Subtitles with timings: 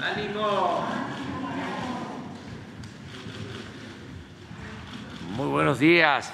[0.00, 0.86] ánimo.
[5.36, 6.32] Muy buenos días.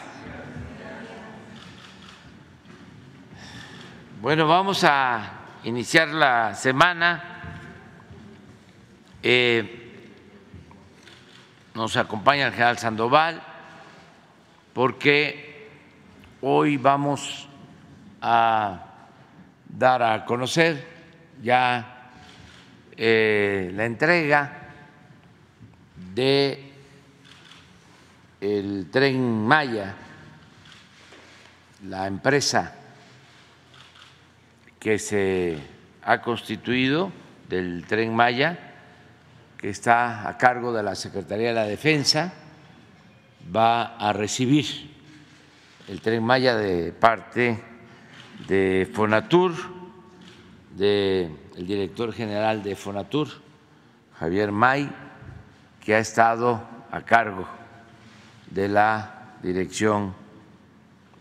[4.21, 5.33] Bueno, vamos a
[5.65, 7.23] iniciar la semana.
[9.23, 10.11] Eh,
[11.75, 13.43] nos acompaña el general Sandoval
[14.73, 15.71] porque
[16.43, 17.49] hoy vamos
[18.21, 18.85] a
[19.69, 20.87] dar a conocer
[21.43, 21.94] ya
[22.97, 24.71] eh, la entrega
[26.15, 26.73] de
[28.41, 29.95] el tren Maya,
[31.89, 32.75] la empresa
[34.79, 35.59] que se
[36.03, 37.11] ha constituido
[37.49, 38.59] del tren Maya,
[39.57, 42.35] que está a cargo de la Secretaría de la Defensa,
[43.55, 44.67] va a recibir
[45.89, 47.59] el tren Maya de parte
[48.47, 49.55] de Fonatur,
[51.55, 53.29] del director general de Fonatur,
[54.19, 54.91] Javier May,
[55.81, 57.47] que ha estado a cargo
[58.51, 60.15] de la dirección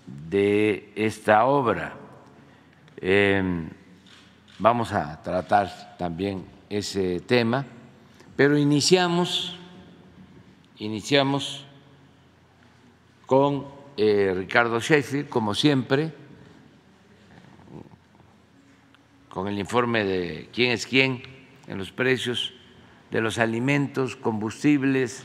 [0.07, 1.93] de esta obra.
[2.97, 3.69] Em,
[4.57, 7.65] vamos a tratar también ese tema,
[8.35, 9.57] pero iniciamos,
[10.77, 11.65] iniciamos
[13.25, 13.65] con
[13.97, 16.22] eh, Ricardo Sheffield, como siempre,
[19.33, 21.23] con el informe de quién es quién
[21.65, 22.53] en los precios
[23.09, 25.23] de los alimentos, combustibles,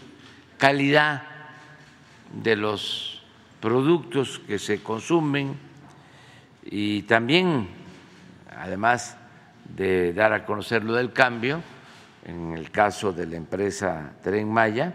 [0.57, 1.25] calidad
[2.33, 3.23] de los
[3.61, 5.59] productos que se consumen
[6.65, 7.69] y también,
[8.57, 9.19] además
[9.77, 11.61] de dar a conocer lo del cambio,
[12.25, 14.95] en el caso de la empresa Tren Maya,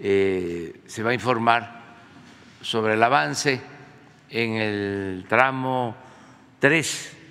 [0.00, 1.82] eh, se va a informar
[2.62, 3.60] sobre el avance
[4.30, 5.94] en el tramo
[6.58, 7.23] 3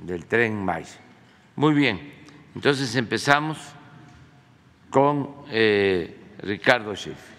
[0.00, 0.98] del Tren Maya.
[1.56, 2.12] Muy bien,
[2.54, 3.58] entonces empezamos
[4.90, 7.37] con eh, Ricardo Schiff.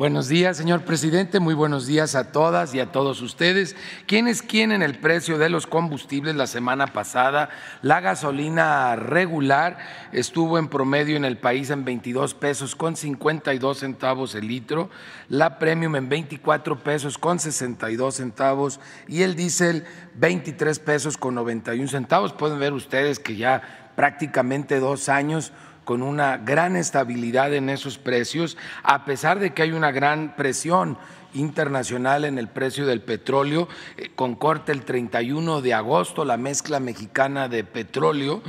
[0.00, 1.40] Buenos días, señor presidente.
[1.40, 3.76] Muy buenos días a todas y a todos ustedes.
[4.06, 7.50] ¿Quién es quién en el precio de los combustibles la semana pasada?
[7.82, 9.76] La gasolina regular
[10.12, 14.88] estuvo en promedio en el país en 22 pesos con 52 centavos el litro,
[15.28, 19.84] la premium en 24 pesos con 62 centavos y el diésel
[20.14, 22.32] 23 pesos con 91 centavos.
[22.32, 25.52] Pueden ver ustedes que ya prácticamente dos años
[25.90, 30.96] con una gran estabilidad en esos precios, a pesar de que hay una gran presión
[31.34, 36.78] internacional en el precio del petróleo, eh, con corte el 31 de agosto, la mezcla
[36.78, 38.40] mexicana de petróleo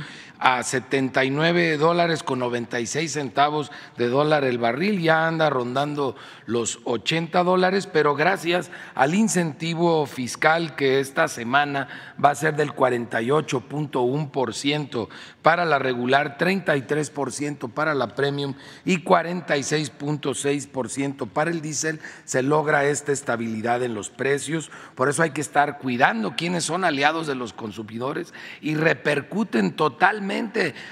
[0.42, 6.16] a 79 dólares con 96 centavos de dólar el barril, ya anda rondando
[6.46, 11.86] los 80 dólares, pero gracias al incentivo fiscal que esta semana
[12.22, 15.08] va a ser del 48.1%
[15.42, 18.54] para la regular, 33% para la premium
[18.84, 24.72] y 46.6% para el diésel, se logra esta estabilidad en los precios.
[24.96, 30.31] Por eso hay que estar cuidando quiénes son aliados de los consumidores y repercuten totalmente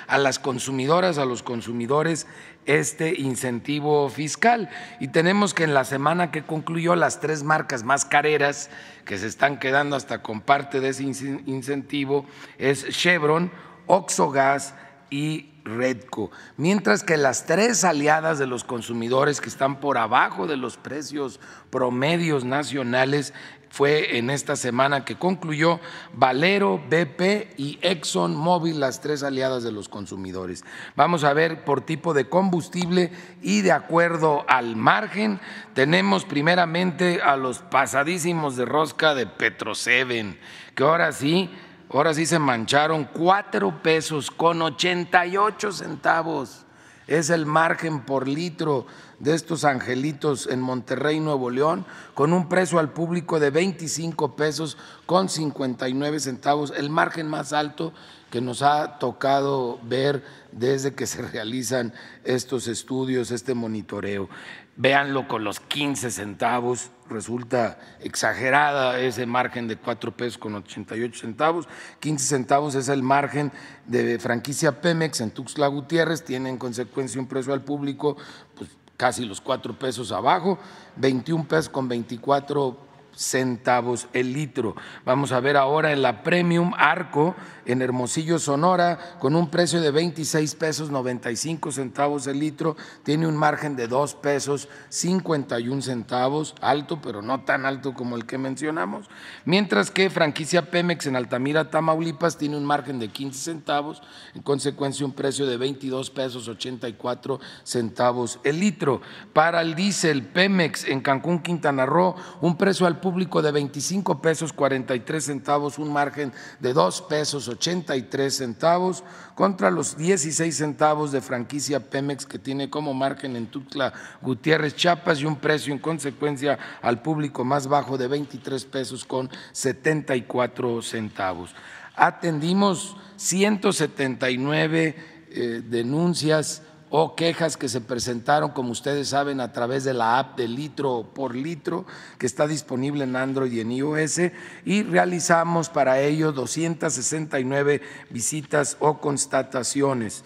[0.06, 2.27] a las consumidoras, a los consumidores
[2.67, 4.69] este incentivo fiscal.
[5.01, 8.71] Y tenemos que en la semana que concluyó las tres marcas más careras
[9.05, 12.27] que se están quedando hasta con parte de ese incentivo
[12.59, 13.51] es Chevron,
[13.87, 14.75] Oxogas
[15.11, 20.56] y Redco, mientras que las tres aliadas de los consumidores que están por abajo de
[20.56, 21.41] los precios
[21.71, 23.34] promedios nacionales
[23.71, 25.78] fue en esta semana que concluyó
[26.12, 30.65] Valero, BP y Exxon Mobil, las tres aliadas de los consumidores.
[30.97, 35.41] Vamos a ver por tipo de combustible y de acuerdo al margen,
[35.72, 40.38] tenemos primeramente a los pasadísimos de rosca de Petroseven,
[40.75, 41.48] que ahora sí,
[41.93, 46.65] ahora sí se mancharon cuatro pesos con 88 centavos.
[47.06, 48.87] Es el margen por litro
[49.19, 51.84] de estos angelitos en Monterrey, Nuevo León,
[52.15, 57.93] con un precio al público de 25 pesos con 59 centavos, el margen más alto
[58.31, 61.93] que nos ha tocado ver desde que se realizan
[62.25, 64.28] estos estudios, este monitoreo.
[64.77, 71.68] Véanlo con los 15 centavos, resulta exagerada ese margen de 4 pesos con 88 centavos.
[72.01, 73.53] 15 centavos es el margen
[73.86, 78.16] de franquicia Pemex en Tuxtla Gutiérrez, tiene en consecuencia un precio al público
[78.57, 80.59] pues, casi los cuatro pesos abajo,
[80.97, 82.90] 21 pesos con 24
[83.21, 84.75] centavos el litro.
[85.05, 87.37] Vamos a ver ahora en la Premium Arco
[87.67, 93.37] en Hermosillo, Sonora, con un precio de 26 pesos 95 centavos el litro, tiene un
[93.37, 99.09] margen de 2 pesos 51 centavos, alto, pero no tan alto como el que mencionamos,
[99.45, 104.03] mientras que franquicia Pemex en Altamira, Tamaulipas, tiene un margen de 15 centavos,
[104.34, 109.03] en consecuencia un precio de 22 pesos 84 centavos el litro.
[109.34, 113.09] Para el diésel Pemex en Cancún, Quintana Roo, un precio al público
[113.42, 119.04] de 25 pesos 43 centavos, un margen de 2 pesos 83 centavos
[119.34, 123.92] contra los 16 centavos de franquicia Pemex que tiene como margen en Tuxtla
[124.22, 129.30] Gutiérrez, Chiapas y un precio en consecuencia al público más bajo de 23 pesos con
[129.53, 131.54] 74 centavos.
[131.97, 134.97] Atendimos 179
[135.33, 140.37] eh, denuncias o quejas que se presentaron, como ustedes saben, a través de la app
[140.37, 141.87] de litro por litro,
[142.19, 144.21] que está disponible en Android y en iOS,
[144.65, 150.25] y realizamos para ello 269 visitas o constataciones.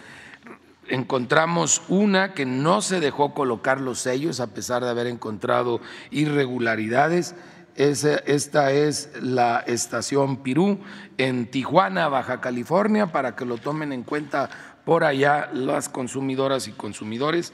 [0.89, 7.35] Encontramos una que no se dejó colocar los sellos a pesar de haber encontrado irregularidades.
[7.75, 10.79] Esta es la estación Pirú
[11.19, 16.73] en Tijuana, Baja California, para que lo tomen en cuenta por allá las consumidoras y
[16.73, 17.53] consumidores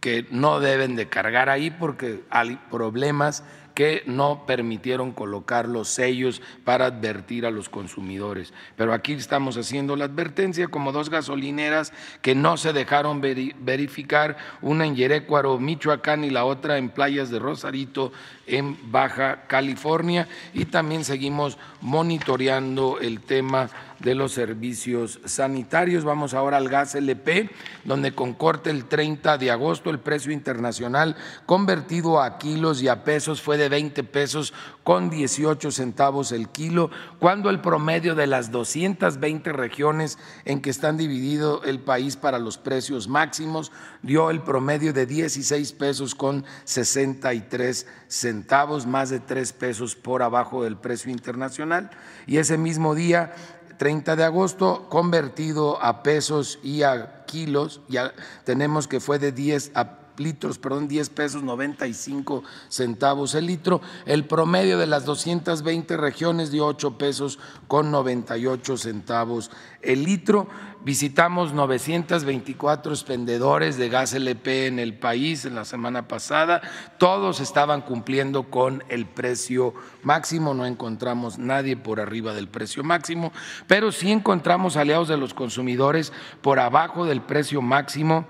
[0.00, 3.44] que no deben de cargar ahí porque hay problemas
[3.74, 8.52] que no permitieron colocar los sellos para advertir a los consumidores.
[8.76, 14.86] Pero aquí estamos haciendo la advertencia como dos gasolineras que no se dejaron verificar, una
[14.86, 18.12] en Yerecuaro, Michoacán y la otra en Playas de Rosarito,
[18.46, 20.28] en Baja California.
[20.52, 23.70] Y también seguimos monitoreando el tema
[24.02, 26.04] de los servicios sanitarios.
[26.04, 27.50] Vamos ahora al gas LP,
[27.84, 31.16] donde con corte el 30 de agosto el precio internacional
[31.46, 34.52] convertido a kilos y a pesos fue de 20 pesos
[34.82, 36.90] con 18 centavos el kilo,
[37.20, 42.58] cuando el promedio de las 220 regiones en que están dividido el país para los
[42.58, 43.70] precios máximos
[44.02, 50.64] dio el promedio de 16 pesos con 63 centavos, más de 3 pesos por abajo
[50.64, 51.90] del precio internacional.
[52.26, 53.34] Y ese mismo día
[53.82, 58.14] 30 de agosto, convertido a pesos y a kilos, ya
[58.44, 63.80] tenemos que fue de 10 a litros, perdón, 10 pesos 95 centavos el litro.
[64.06, 69.50] El promedio de las 220 regiones dio 8 pesos con 98 centavos
[69.80, 70.46] el litro.
[70.84, 76.60] Visitamos 924 expendedores de gas LP en el país en la semana pasada.
[76.98, 80.54] Todos estaban cumpliendo con el precio máximo.
[80.54, 83.32] No encontramos nadie por arriba del precio máximo,
[83.68, 88.26] pero sí encontramos aliados de los consumidores por abajo del precio máximo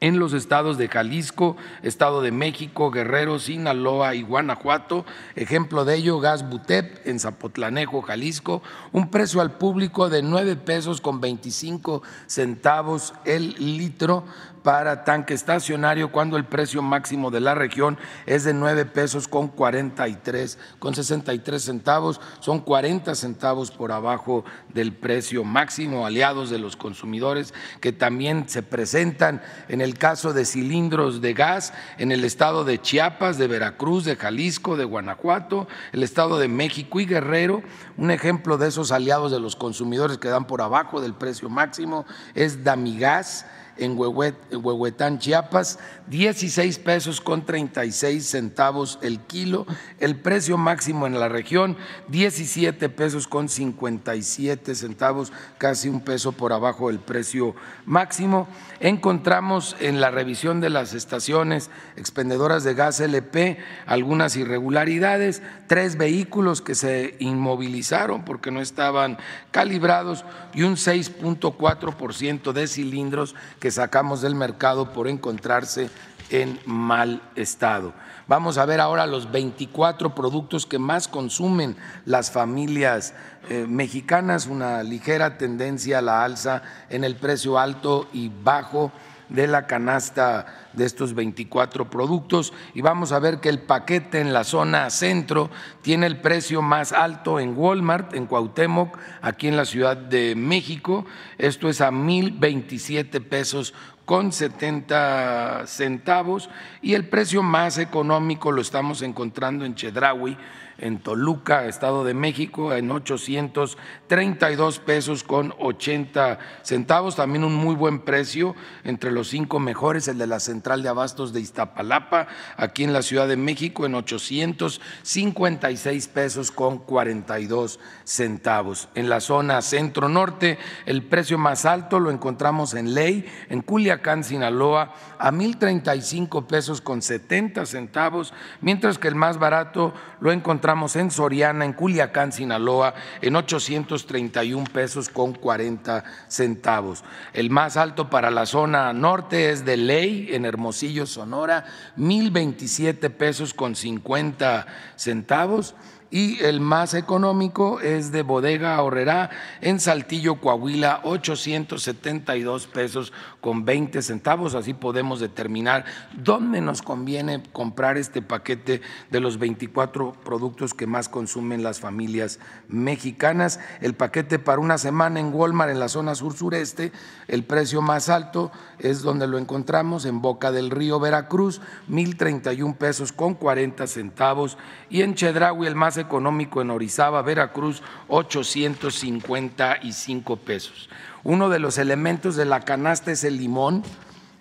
[0.00, 5.04] en los estados de Jalisco, Estado de México, Guerrero, Sinaloa y Guanajuato.
[5.34, 11.00] Ejemplo de ello, Gas Butep en Zapotlanejo, Jalisco, un precio al público de nueve pesos
[11.00, 14.24] con 25 centavos el litro
[14.64, 19.48] para tanque estacionario cuando el precio máximo de la región es de 9 pesos con
[19.48, 26.76] 43, con 63 centavos, son 40 centavos por abajo del precio máximo, aliados de los
[26.76, 27.52] consumidores
[27.82, 32.80] que también se presentan en el caso de cilindros de gas en el estado de
[32.80, 37.62] Chiapas, de Veracruz, de Jalisco, de Guanajuato, el estado de México y Guerrero.
[37.98, 42.06] Un ejemplo de esos aliados de los consumidores que dan por abajo del precio máximo
[42.34, 43.44] es Damigas
[43.76, 45.78] en Huehuetán, Chiapas,
[46.08, 49.66] 16 pesos con 36 centavos el kilo.
[49.98, 51.76] El precio máximo en la región,
[52.08, 58.48] 17 pesos con 57 centavos, casi un peso por abajo del precio máximo.
[58.84, 66.60] Encontramos en la revisión de las estaciones expendedoras de gas LP algunas irregularidades, tres vehículos
[66.60, 69.16] que se inmovilizaron porque no estaban
[69.52, 75.88] calibrados y un 6.4% de cilindros que sacamos del mercado por encontrarse
[76.28, 77.94] en mal estado.
[78.26, 81.76] Vamos a ver ahora los 24 productos que más consumen
[82.06, 83.12] las familias
[83.50, 88.92] eh, mexicanas, una ligera tendencia a la alza en el precio alto y bajo
[89.28, 94.32] de la canasta de estos 24 productos y vamos a ver que el paquete en
[94.32, 95.50] la zona centro
[95.82, 101.04] tiene el precio más alto en Walmart, en Cuauhtémoc, aquí en la Ciudad de México.
[101.38, 106.50] Esto es a 1.027 pesos con 70 centavos
[106.82, 110.36] y el precio más económico lo estamos encontrando en Chedraui
[110.78, 117.16] en Toluca, Estado de México, en 832 pesos con 80 centavos.
[117.16, 121.32] También un muy buen precio entre los cinco mejores, el de la Central de Abastos
[121.32, 122.26] de Iztapalapa,
[122.56, 128.88] aquí en la Ciudad de México, en 856 pesos con 42 centavos.
[128.94, 134.94] En la zona centro-norte, el precio más alto lo encontramos en Ley, en Culiacán, Sinaloa,
[135.18, 141.66] a 1.035 pesos con 70 centavos, mientras que el más barato lo encontramos en Soriana,
[141.66, 147.04] en Culiacán, Sinaloa, en 831 pesos con 40 centavos.
[147.34, 151.66] El más alto para la zona norte es de Ley, en Hermosillo, Sonora,
[151.98, 154.66] 1.027 pesos con 50
[154.96, 155.74] centavos
[156.10, 159.30] y el más económico es de Bodega Horrera
[159.60, 164.54] en Saltillo, Coahuila, 872 pesos con 20 centavos.
[164.54, 168.80] Así podemos determinar dónde nos conviene comprar este paquete
[169.10, 173.58] de los 24 productos que más consumen las familias mexicanas.
[173.80, 176.92] El paquete para una semana en Walmart en la zona sur-sureste,
[177.28, 183.12] el precio más alto es donde lo encontramos en Boca del Río, Veracruz, 1.031 pesos
[183.12, 184.58] con 40 centavos
[184.90, 190.88] y en Chedraui el más económico en Orizaba, Veracruz, 855 pesos.
[191.22, 193.82] Uno de los elementos de la canasta es el limón,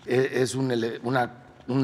[0.05, 0.69] e, es un,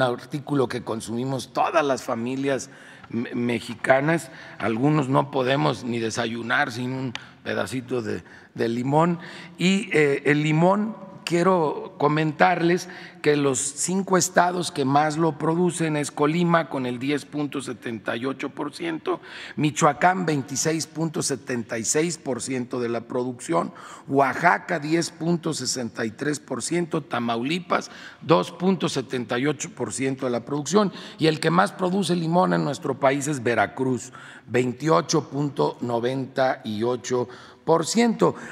[0.01, 2.69] artículo que consumimos todas las familias
[3.09, 8.23] mexicanas, algunos no podemos ni desayunar sin un pedacito de,
[8.55, 9.19] limón.
[9.57, 10.95] Y eh, el limón
[11.29, 12.89] quiero comentarles
[13.21, 19.19] que los cinco estados que más lo producen es Colima con el 10.78%,
[19.55, 23.71] Michoacán 26.76% de la producción,
[24.07, 27.91] Oaxaca 10.63%, Tamaulipas
[28.25, 34.11] 2.78% de la producción y el que más produce limón en nuestro país es Veracruz,
[34.51, 37.27] 28.98%.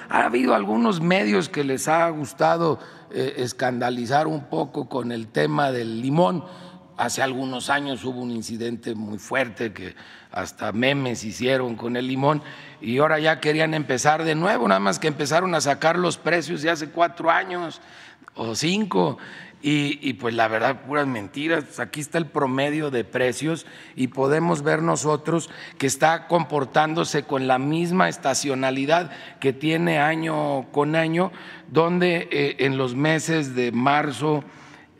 [0.10, 5.72] Ha habido algunos medios que les ha gustado eh, escandalizar un poco con el tema
[5.72, 6.44] del limón.
[6.98, 9.96] Hace algunos años hubo un incidente muy fuerte que
[10.32, 12.44] hasta memes hicieron con el limón
[12.80, 16.62] y ahora ya querían empezar de nuevo, nada más que empezaron a sacar los precios
[16.62, 17.82] de hace cuatro años
[18.36, 19.18] o cinco
[19.70, 21.78] y, pues la verdad, puras mentiras.
[21.82, 23.66] Aquí está el promedio de precios
[23.98, 30.96] y podemos ver nosotros que está comportándose con la misma estacionalidad que tiene año con
[30.96, 31.34] año,
[31.70, 34.46] donde eh, en los meses de marzo,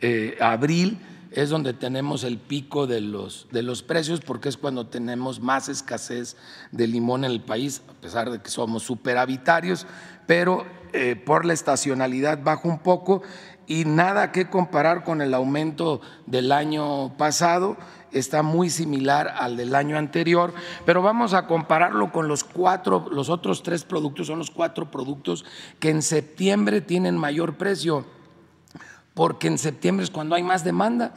[0.02, 0.98] eh, abril,
[1.30, 5.68] es donde tenemos el pico de los, de los precios porque es cuando tenemos más
[5.68, 6.36] escasez
[6.72, 9.86] de limón en el país, a pesar de que somos superavitarios,
[10.26, 13.22] pero eh, por la estacionalidad baja un poco
[13.68, 17.76] y nada que comparar con el aumento del año pasado,
[18.10, 20.54] está muy similar al del año anterior,
[20.86, 25.44] pero vamos a compararlo con los cuatro, los otros tres productos, son los cuatro productos
[25.78, 28.06] que en septiembre tienen mayor precio,
[29.12, 31.12] porque en septiembre es cuando hay más demanda.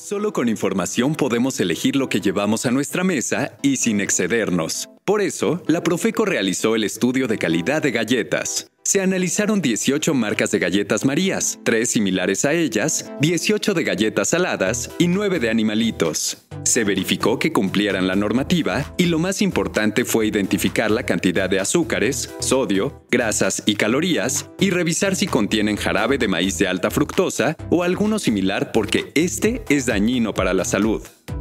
[0.00, 4.88] Solo con información podemos elegir lo que llevamos a nuestra mesa y sin excedernos.
[5.04, 8.72] Por eso, la Profeco realizó el estudio de calidad de galletas.
[8.90, 14.90] Se analizaron 18 marcas de galletas Marías, 3 similares a ellas, 18 de galletas saladas
[14.98, 16.38] y 9 de animalitos.
[16.64, 21.60] Se verificó que cumplieran la normativa y lo más importante fue identificar la cantidad de
[21.60, 27.56] azúcares, sodio, grasas y calorías y revisar si contienen jarabe de maíz de alta fructosa
[27.70, 31.00] o alguno similar porque este es dañino para la salud.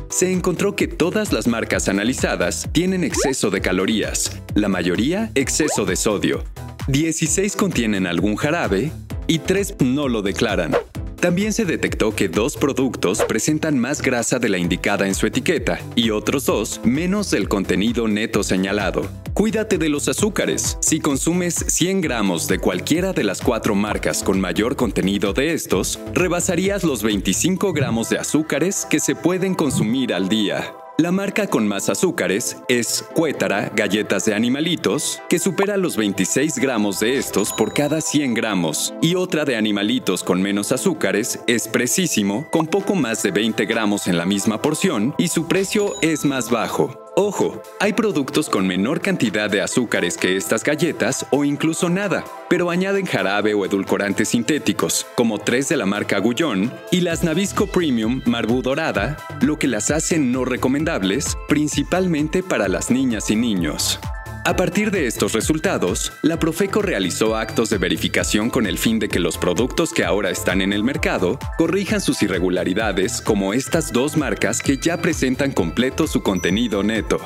[0.10, 5.96] Se encontró que todas las marcas analizadas tienen exceso de calorías, la mayoría exceso de
[5.96, 6.43] sodio.
[6.88, 8.91] 16 contienen algún jarabe
[9.27, 10.75] y 3 no lo declaran.
[11.20, 15.80] También se detectó que dos productos presentan más grasa de la indicada en su etiqueta
[15.96, 19.06] y otros dos menos del contenido neto señalado.
[19.34, 20.78] Cuídate de los azúcares.
[20.80, 26.00] Si consumes 100 gramos de cualquiera de las cuatro marcas con mayor contenido de estos,
[26.14, 30.74] rebasarías los 25 gramos de azúcares que se pueden consumir al día.
[31.00, 37.00] La marca con más azúcares es Cuétara Galletas de Animalitos, que supera los 26 gramos
[37.00, 42.50] de estos por cada 100 gramos, y otra de animalitos con menos azúcares es Precisísimo,
[42.51, 46.50] con poco más de 20 gramos en la misma porción, y su precio es más
[46.50, 47.09] bajo.
[47.22, 52.70] Ojo, hay productos con menor cantidad de azúcares que estas galletas o incluso nada, pero
[52.70, 58.22] añaden jarabe o edulcorantes sintéticos, como tres de la marca Gullón y las Nabisco Premium
[58.26, 64.00] Marbú Dorada, lo que las hace no recomendables, principalmente para las niñas y niños.
[64.46, 69.10] A partir de estos resultados, la Profeco realizó actos de verificación con el fin de
[69.10, 74.17] que los productos que ahora están en el mercado corrijan sus irregularidades como estas dos
[74.17, 77.19] marcas que ya presentan completo su contenido neto.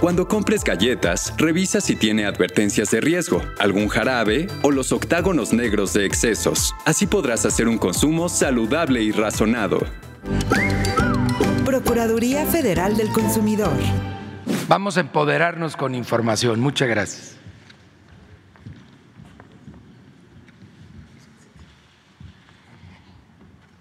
[0.00, 5.92] Cuando compres galletas, revisa si tiene advertencias de riesgo, algún jarabe o los octágonos negros
[5.92, 6.74] de excesos.
[6.84, 9.80] Así podrás hacer un consumo saludable y razonado.
[11.64, 13.76] Procuraduría Federal del Consumidor.
[14.68, 16.60] Vamos a empoderarnos con información.
[16.60, 17.36] Muchas gracias.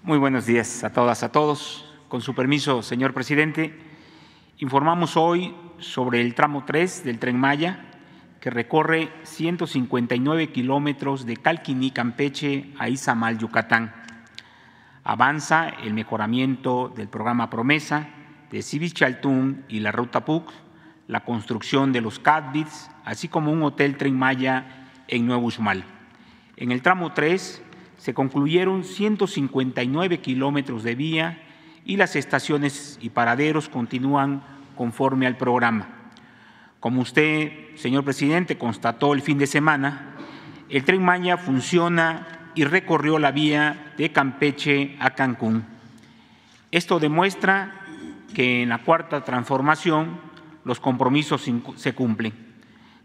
[0.04, 1.86] Muy buenos días a todas, a todos.
[2.10, 3.78] Con su permiso, señor presidente,
[4.58, 7.86] informamos hoy sobre el tramo 3 del tren Maya,
[8.40, 13.94] que recorre 159 kilómetros de Calquiní, Campeche a Izamal, Yucatán.
[15.04, 18.10] Avanza el mejoramiento del programa Promesa
[18.52, 20.52] de Chaltún y la Ruta PUC,
[21.12, 25.84] la construcción de los CADBITS, así como un hotel Tren Maya en Nuevo Uxmal.
[26.56, 27.62] En el tramo 3
[27.98, 31.44] se concluyeron 159 kilómetros de vía
[31.84, 34.42] y las estaciones y paraderos continúan
[34.78, 35.90] conforme al programa.
[36.80, 40.16] Como usted, señor presidente, constató el fin de semana,
[40.70, 42.26] el tren Maya funciona
[42.56, 45.66] y recorrió la vía de Campeche a Cancún.
[46.72, 47.82] Esto demuestra
[48.34, 50.31] que en la cuarta transformación
[50.64, 52.34] los compromisos se cumplen.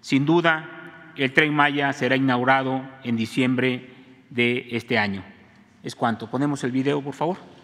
[0.01, 3.91] Sin duda, el tren Maya será inaugurado en diciembre
[4.31, 5.25] de este año.
[5.83, 6.31] Es cuanto.
[6.31, 7.56] Ponemos el video, por favor.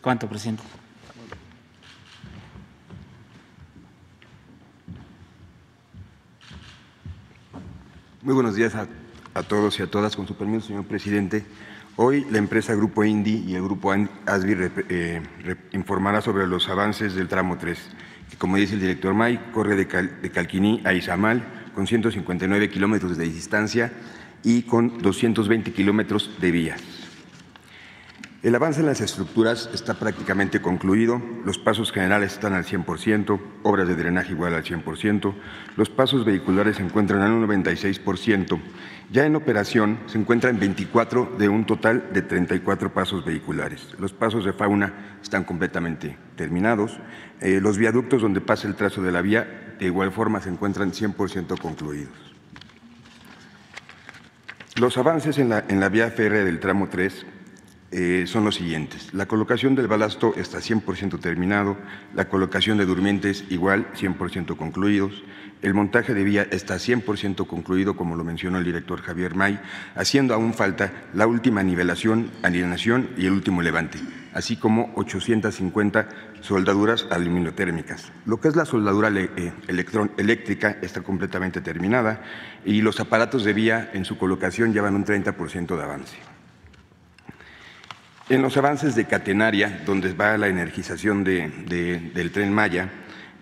[0.00, 0.62] Es cuanto, presidente.
[8.22, 8.88] Muy buenos días a,
[9.34, 10.16] a todos y a todas.
[10.16, 11.44] Con su permiso, señor presidente.
[11.96, 15.22] Hoy la empresa Grupo Indy y el Grupo ASBI eh,
[15.72, 17.78] informará sobre los avances del tramo 3,
[18.30, 21.42] que como dice el director May, corre de, Cal, de Calquiní a Izamal
[21.74, 23.92] con 159 kilómetros de distancia
[24.42, 26.99] y con 220 kilómetros de vías.
[28.42, 33.86] El avance en las estructuras está prácticamente concluido, los pasos generales están al 100%, obras
[33.86, 35.34] de drenaje igual al 100%,
[35.76, 38.58] los pasos vehiculares se encuentran al 96%,
[39.12, 43.88] ya en operación se encuentran 24 de un total de 34 pasos vehiculares.
[43.98, 46.98] Los pasos de fauna están completamente terminados,
[47.42, 50.92] eh, los viaductos donde pasa el trazo de la vía de igual forma se encuentran
[50.92, 52.14] 100% concluidos.
[54.80, 57.26] Los avances en la, en la vía férrea del tramo 3
[57.92, 59.12] eh, son los siguientes.
[59.12, 61.76] La colocación del balasto está 100% terminado,
[62.14, 65.24] la colocación de durmientes igual 100% concluidos,
[65.62, 69.60] el montaje de vía está 100% concluido, como lo mencionó el director Javier May,
[69.94, 73.98] haciendo aún falta la última nivelación, alineación y el último levante,
[74.32, 76.08] así como 850
[76.40, 78.10] soldaduras aluminotérmicas.
[78.24, 79.52] Lo que es la soldadura eh,
[80.16, 82.22] eléctrica está completamente terminada
[82.64, 86.39] y los aparatos de vía en su colocación llevan un 30% de avance.
[88.30, 92.88] En los avances de catenaria, donde va la energización de, de, del tren Maya,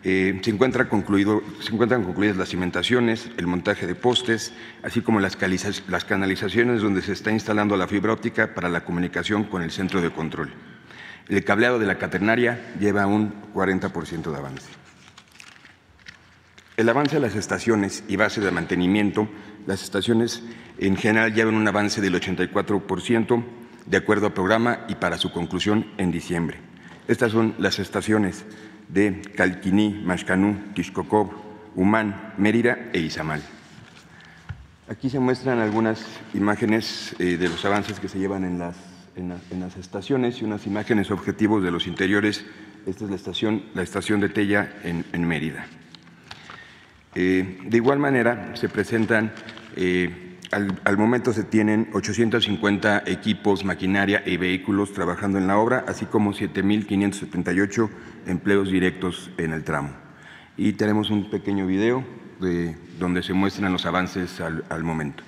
[0.02, 7.02] eh, se, encuentran concluidas las cimentaciones, el montaje de postes, así como las, canalizaciones donde
[7.02, 10.54] se está instalando la fibra óptica para la comunicación con el centro de control.
[11.28, 14.70] El cableado de la catenaria lleva un 40% de avance.
[16.78, 19.28] El avance de las estaciones y base de mantenimiento,
[19.66, 20.42] las estaciones
[20.78, 23.44] en general llevan un avance del 84%,
[23.88, 26.58] de acuerdo al programa y para su conclusión en diciembre.
[27.08, 28.44] Estas son las estaciones
[28.88, 31.30] de Calquiní, Mashcanú, Tishkokov,
[31.74, 33.42] Humán, Mérida e Izamal.
[34.88, 40.40] Aquí se muestran algunas imágenes eh, de los avances que se llevan en las, estaciones
[40.40, 42.44] y unas imágenes objetivos de los interiores.
[42.86, 45.66] Esta es la estación, la estación de Tella en, en Mérida.
[47.14, 49.32] Eh, de igual manera, se presentan
[49.76, 56.06] eh, al, momento se tienen 850 equipos, maquinaria y vehículos trabajando en la obra, así
[56.06, 57.88] como 7.578
[58.26, 59.90] empleos directos en el tramo.
[60.56, 62.04] Y tenemos un pequeño video
[62.40, 65.22] de, donde se muestran los avances al momento.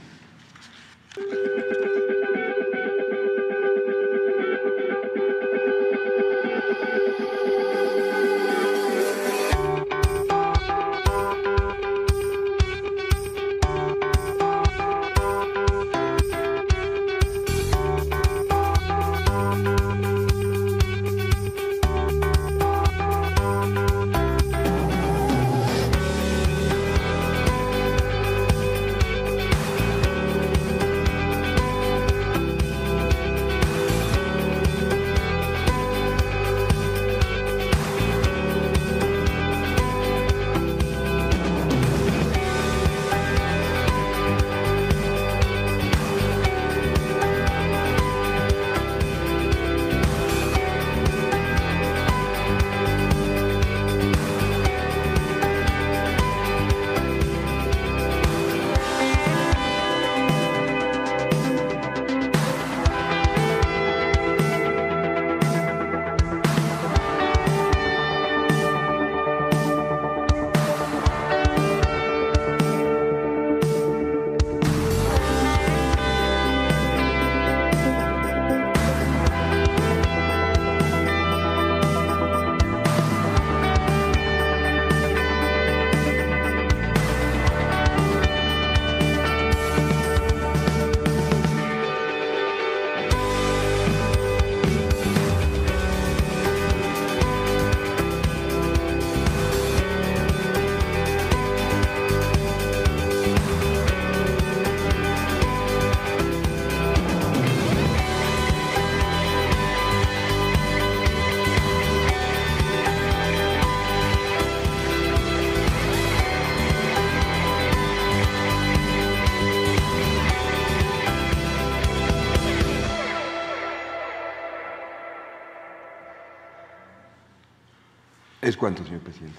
[128.60, 129.38] Cuánto, señor presidente?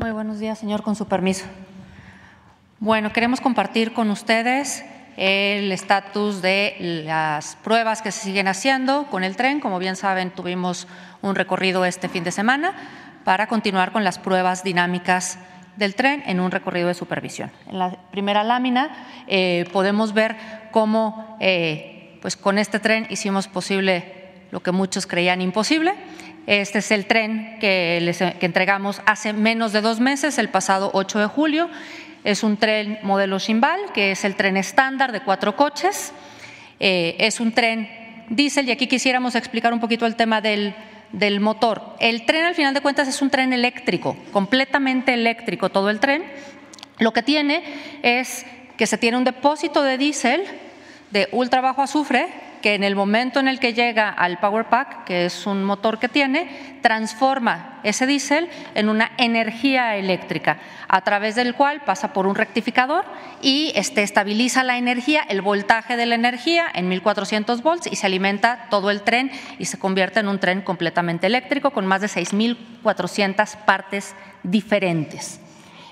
[0.00, 1.44] Muy buenos días, señor, con su permiso.
[2.80, 4.84] Bueno, queremos compartir con ustedes
[5.16, 6.74] el estatus de
[7.06, 9.60] las pruebas que se siguen haciendo con el tren.
[9.60, 10.88] Como bien saben, tuvimos
[11.20, 12.74] un recorrido este fin de semana
[13.22, 15.38] para continuar con las pruebas dinámicas
[15.76, 17.50] del tren en un recorrido de supervisión.
[17.68, 20.36] En la primera lámina eh, podemos ver
[20.70, 25.94] cómo eh, pues con este tren hicimos posible lo que muchos creían imposible.
[26.46, 31.20] Este es el tren que, les, entregamos hace menos de dos meses, el pasado 8
[31.20, 31.70] de julio.
[32.24, 36.12] Es un tren modelo Shimbal, que es el tren estándar de cuatro coches.
[36.80, 37.88] Eh, es un tren
[38.28, 40.74] diésel y aquí quisiéramos explicar un poquito el tema del,
[41.12, 41.96] del motor.
[42.00, 46.24] El tren al final de cuentas es un tren eléctrico, completamente eléctrico todo el tren.
[46.98, 47.62] Lo que tiene
[48.02, 48.46] es
[48.76, 50.44] que se tiene un depósito de diésel
[51.10, 52.28] de ultra bajo azufre
[52.62, 55.98] que en el momento en el que llega al Power Pack, que es un motor
[55.98, 62.26] que tiene, transforma ese diésel en una energía eléctrica, a través del cual pasa por
[62.26, 63.04] un rectificador
[63.42, 68.06] y este, estabiliza la energía, el voltaje de la energía en 1400 volts y se
[68.06, 72.08] alimenta todo el tren y se convierte en un tren completamente eléctrico con más de
[72.08, 75.40] 6400 partes diferentes.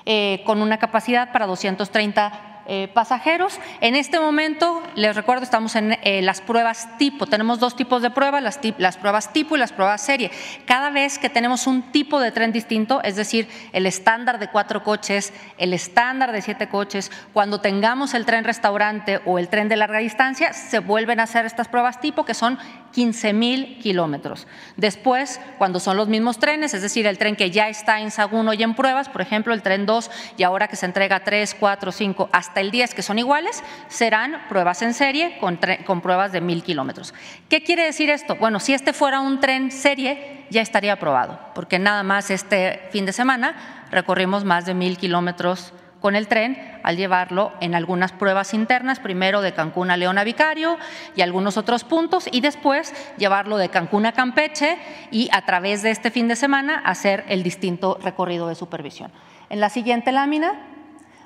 [0.06, 2.49] Eh, con una capacidad para 230 eh,
[2.94, 3.58] pasajeros.
[3.80, 7.26] En este momento, les recuerdo, estamos en eh, las pruebas tipo.
[7.26, 10.30] Tenemos dos tipos de pruebas, las, las, pruebas tipo y las pruebas serie.
[10.66, 14.84] Cada vez que tenemos un tipo de tren distinto, es decir, el estándar de cuatro
[14.84, 19.76] coches, el estándar de siete coches, cuando tengamos el tren restaurante o el tren de
[19.76, 22.58] larga distancia, se vuelven a hacer estas pruebas tipo que son
[22.92, 24.46] 15 mil kilómetros.
[24.76, 28.52] Después, cuando son los mismos trenes, es decir, el tren que ya está en Saguno
[28.52, 31.92] y en pruebas, por ejemplo, el tren 2 y ahora que se entrega 3, 4,
[31.92, 36.40] 5, hasta el 10 que son iguales, serán pruebas en serie con, con pruebas de
[36.40, 37.14] mil kilómetros.
[37.48, 38.36] ¿Qué quiere decir esto?
[38.36, 43.06] Bueno, si este fuera un tren serie, ya estaría aprobado, porque nada más este fin
[43.06, 48.54] de semana recorrimos más de mil kilómetros con el tren al llevarlo en algunas pruebas
[48.54, 50.78] internas, primero de Cancún a Leona Vicario
[51.14, 54.78] y algunos otros puntos, y después llevarlo de Cancún a Campeche
[55.10, 59.10] y a través de este fin de semana hacer el distinto recorrido de supervisión.
[59.50, 60.54] En la siguiente lámina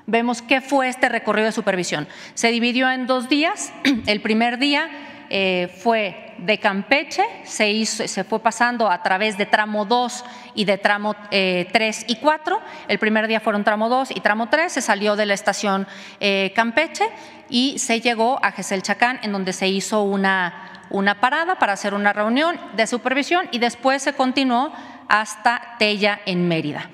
[0.07, 2.07] vemos qué fue este recorrido de supervisión.
[2.33, 3.73] Se dividió en dos días.
[4.05, 4.89] El primer día
[5.29, 10.65] eh, fue de Campeche, se, hizo, se, fue pasando a través de tramo 2 y
[10.65, 12.59] de tramo eh, 3 y 4.
[12.87, 15.87] El primer día fueron tramo 2 y tramo 3, se salió de la estación
[16.19, 17.05] eh, Campeche
[17.49, 21.93] y se llegó a Gesel Chacán, en donde se hizo una, una parada para hacer
[21.93, 24.73] una reunión de supervisión y después se continuó
[25.07, 26.89] hasta Tella en Mérida.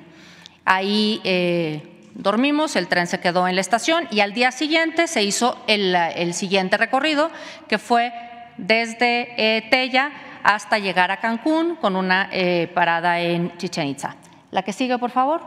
[0.65, 1.90] Ahí eh,
[2.21, 6.33] dormimos, el tren se quedó en la estación y al día siguiente se hizo el,
[6.33, 7.31] siguiente recorrido
[7.67, 8.13] que fue
[8.57, 10.11] desde eh, Tella
[10.43, 14.15] hasta llegar a Cancún con una eh, parada en Chichen Itza.
[14.51, 15.41] La que sigue, por favor.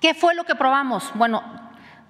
[0.00, 1.10] ¿Qué fue lo que probamos?
[1.14, 1.42] Bueno,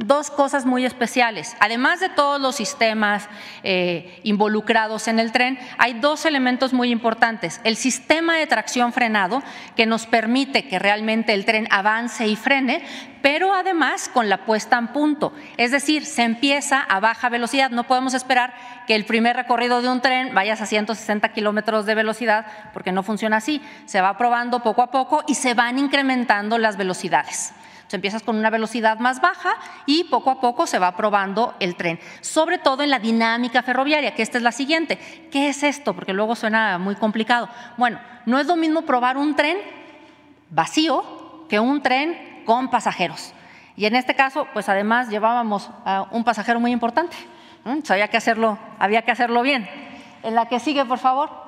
[0.01, 1.57] dos cosas muy especiales.
[1.61, 3.29] Además de todos los sistemas
[3.63, 7.61] eh, involucrados en el tren, hay dos elementos muy importantes.
[7.65, 9.43] El sistema de tracción frenado,
[9.77, 12.83] que nos permite que realmente el tren avance y frene,
[13.23, 15.35] pero además con la puesta en punto.
[15.59, 17.71] Es decir, se empieza a baja velocidad.
[17.71, 18.55] No podemos esperar
[18.87, 23.03] que el primer recorrido de un tren vayas a 160 kilómetros de velocidad, porque no
[23.03, 23.61] funciona así.
[23.85, 27.53] Se va probando poco a poco y se van incrementando las velocidades.
[27.91, 31.75] Entonces empiezas con una velocidad más baja y poco a poco se va probando el
[31.75, 34.97] tren, sobre todo en la dinámica ferroviaria, que esta es la siguiente.
[35.33, 35.93] ¿Qué es esto?
[35.93, 37.49] Porque luego suena muy complicado.
[37.77, 39.59] Bueno, no es lo mismo probar un tren
[40.51, 43.35] vacío que un tren con pasajeros.
[43.75, 47.17] Y en este caso, pues además llevábamos a un pasajero muy importante.
[47.89, 49.69] había que hacerlo, había que hacerlo bien.
[50.23, 51.40] En la que sigue, por favor.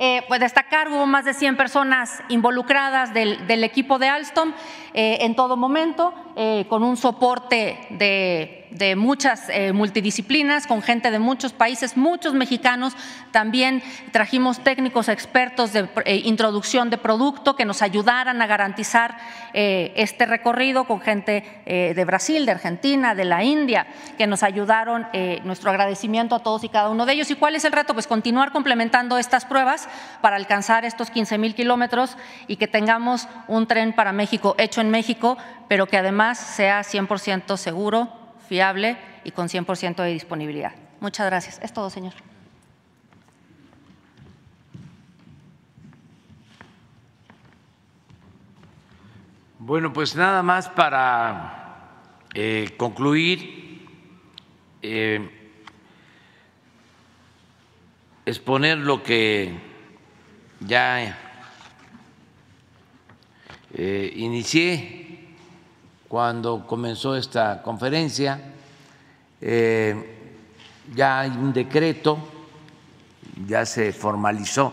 [0.00, 4.52] Eh, pues destacar, hubo más de 100 personas involucradas del, equipo de Alstom
[4.94, 11.10] eh, en todo momento, eh, con un soporte de de muchas eh, multidisciplinas, con gente
[11.10, 12.94] de muchos países, muchos mexicanos.
[13.30, 19.18] También trajimos técnicos expertos de eh, introducción de producto que nos ayudaran a garantizar
[19.52, 25.06] eh, este recorrido con gente de Brasil, de Argentina, de la India, que nos ayudaron.
[25.44, 27.30] nuestro agradecimiento a todos y cada uno de ellos.
[27.30, 27.94] ¿Y cuál es el reto?
[27.94, 29.88] Pues continuar complementando estas pruebas
[30.20, 34.90] para alcanzar estos 15 mil kilómetros y que tengamos un tren para México hecho en
[34.90, 35.36] México,
[35.68, 38.17] pero que además sea 100% seguro,
[38.48, 40.72] fiable y con 100% de disponibilidad.
[41.00, 41.60] Muchas gracias.
[41.62, 42.14] Es todo, señor.
[49.58, 51.58] Bueno, pues nada más para
[52.34, 53.86] eh, concluir,
[54.80, 55.28] eh,
[58.24, 59.52] exponer lo que
[60.60, 61.18] ya
[63.74, 65.07] eh, inicié
[66.08, 68.54] cuando comenzó esta conferencia.
[69.40, 70.16] Eh,
[70.94, 72.18] ya hay un decreto,
[73.46, 74.72] ya se formalizó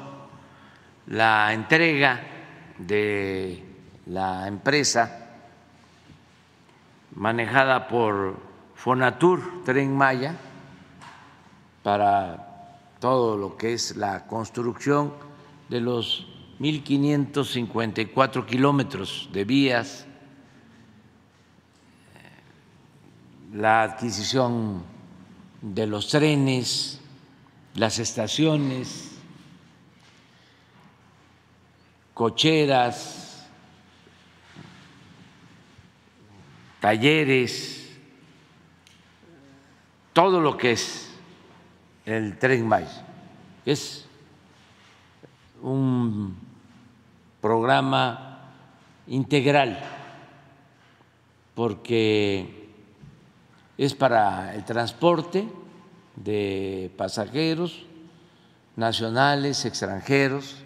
[1.08, 2.21] la entrega
[2.80, 3.63] de
[4.08, 5.26] la empresa
[7.15, 8.38] manejada por
[8.76, 10.36] Fonatur Tren Maya
[11.84, 15.13] para todo lo que es la construcción
[15.69, 16.28] de los
[16.60, 20.08] 1.554 kilómetros de vías,
[23.55, 24.83] la adquisición
[25.61, 26.99] de los trenes,
[27.75, 29.11] las estaciones,
[32.13, 33.47] cocheras,
[36.81, 37.97] talleres,
[40.11, 41.11] todo lo que es
[42.05, 43.05] el tren Maya.
[43.65, 44.05] Es
[45.61, 46.37] un
[47.39, 48.51] programa
[49.07, 49.81] integral
[51.55, 52.64] porque
[53.77, 55.47] es para el transporte
[56.15, 57.85] de pasajeros
[58.75, 60.57] nacionales, extranjeros,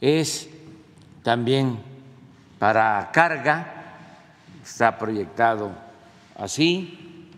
[0.00, 0.48] es
[1.22, 1.78] también
[2.58, 3.96] para carga,
[4.62, 5.70] está proyectado
[6.36, 7.28] así,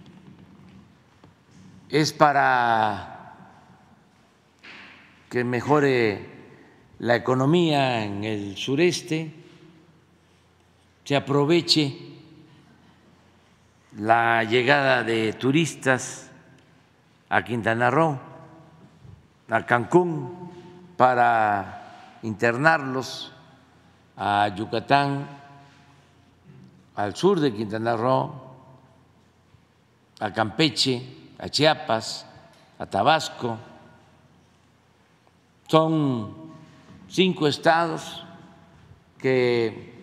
[1.88, 3.34] es para
[5.28, 6.28] que mejore
[6.98, 9.32] la economía en el sureste,
[11.04, 12.09] se aproveche
[14.00, 16.30] la llegada de turistas
[17.28, 18.18] a Quintana Roo,
[19.50, 20.50] a Cancún,
[20.96, 23.30] para internarlos
[24.16, 25.28] a Yucatán,
[26.96, 28.32] al sur de Quintana Roo,
[30.18, 32.24] a Campeche, a Chiapas,
[32.78, 33.58] a Tabasco.
[35.68, 36.54] Son
[37.06, 38.24] cinco estados
[39.18, 39.99] que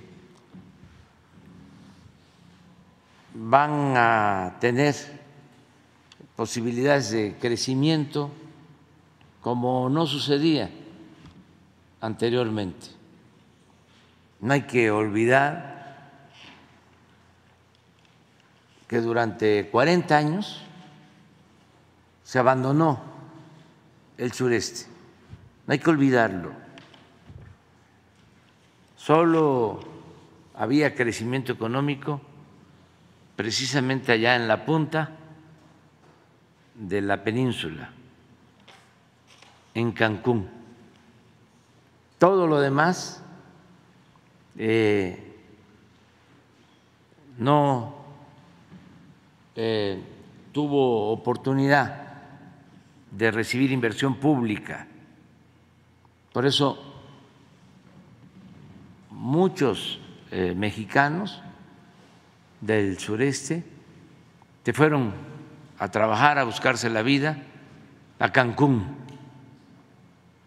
[3.39, 4.95] van a tener
[6.36, 8.32] posibilidades de crecimiento
[9.41, 10.71] como no sucedía
[12.02, 12.88] anteriormente.
[14.39, 16.28] No hay que olvidar
[18.88, 20.62] que durante 40 años
[22.23, 23.00] se abandonó
[24.17, 24.88] el sureste.
[25.67, 26.52] No hay que olvidarlo.
[28.95, 29.80] Solo
[30.56, 32.21] había crecimiento económico
[33.38, 35.12] precisamente allá en la punta
[36.76, 37.89] de la península,
[39.73, 40.58] en Cancún
[42.17, 43.23] todo lo demás
[44.58, 45.36] eh,
[47.38, 47.95] no
[49.56, 50.02] eh,
[50.52, 52.08] tuvo oportunidad
[53.12, 54.88] de recibir inversión pública.
[56.34, 56.84] Por eso
[59.12, 60.00] muchos
[60.32, 61.41] eh, mexicanos
[62.62, 63.63] del sureste
[64.63, 65.13] se fueron
[65.80, 67.38] a trabajar, a buscarse la vida
[68.20, 68.98] a Cancún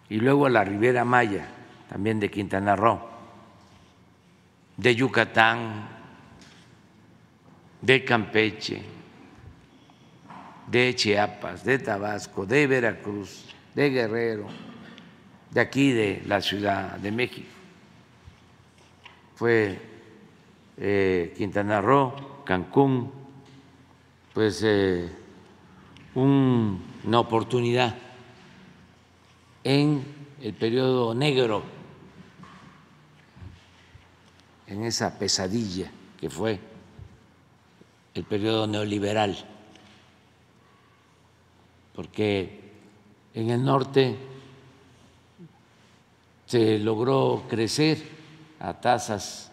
[0.08, 1.48] y luego a la Ribera Maya
[1.88, 3.00] también de Quintana Roo,
[4.76, 5.88] de Yucatán,
[7.80, 8.82] de Campeche,
[10.68, 14.46] de Chiapas, de Tabasco, de Veracruz, de Guerrero,
[15.50, 17.48] de aquí de la Ciudad de México.
[19.34, 19.89] Fue
[20.80, 23.12] eh, Quintana Roo, Cancún,
[24.32, 25.08] pues eh,
[26.14, 27.94] una oportunidad
[29.62, 30.02] en
[30.40, 31.62] el periodo negro
[34.66, 36.58] en esa pesadilla que fue
[38.14, 39.36] el periodo neoliberal,
[41.94, 42.72] porque
[43.34, 44.16] en el norte
[46.46, 48.02] se logró crecer
[48.58, 49.49] a tasas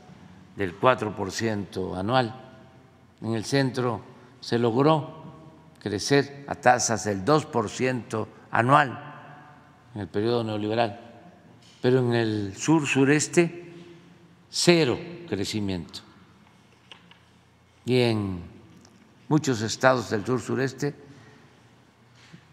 [0.57, 2.35] del 4% anual,
[3.21, 4.01] en el centro
[4.41, 5.23] se logró
[5.79, 9.03] crecer a tasas del 2% anual
[9.93, 10.99] en el periodo neoliberal,
[11.81, 13.71] pero en el sur sureste
[14.49, 15.99] cero crecimiento.
[17.85, 18.41] Y en
[19.29, 20.93] muchos estados del sur sureste,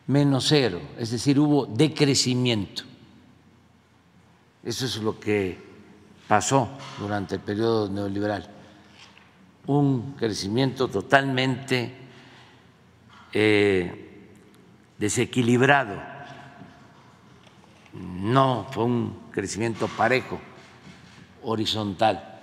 [0.07, 2.83] menos cero, es decir, hubo decrecimiento.
[4.63, 5.74] Eso es lo que
[6.29, 8.49] pasó durante el periodo neoliberal.
[9.67, 11.95] Un crecimiento totalmente
[13.33, 14.29] eh,
[14.99, 16.01] desequilibrado.
[17.93, 20.41] No fue un crecimiento parejo
[21.43, 22.41] horizontal,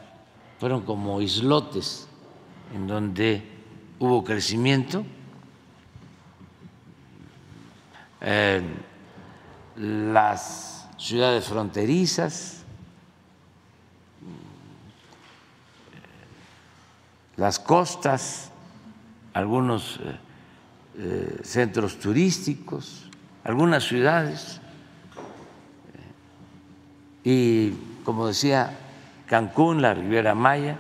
[0.60, 2.08] fueron como islotes
[2.74, 3.44] en donde
[4.00, 5.04] hubo crecimiento.
[9.75, 12.61] las ciudades fronterizas,
[17.42, 18.52] las costas,
[19.33, 20.19] algunos eh,
[21.00, 23.10] eh, centros turísticos,
[23.44, 24.62] algunas ciudades.
[27.23, 27.71] Y
[28.06, 28.77] como decía,
[29.25, 30.77] Cancún, la Riviera Maya,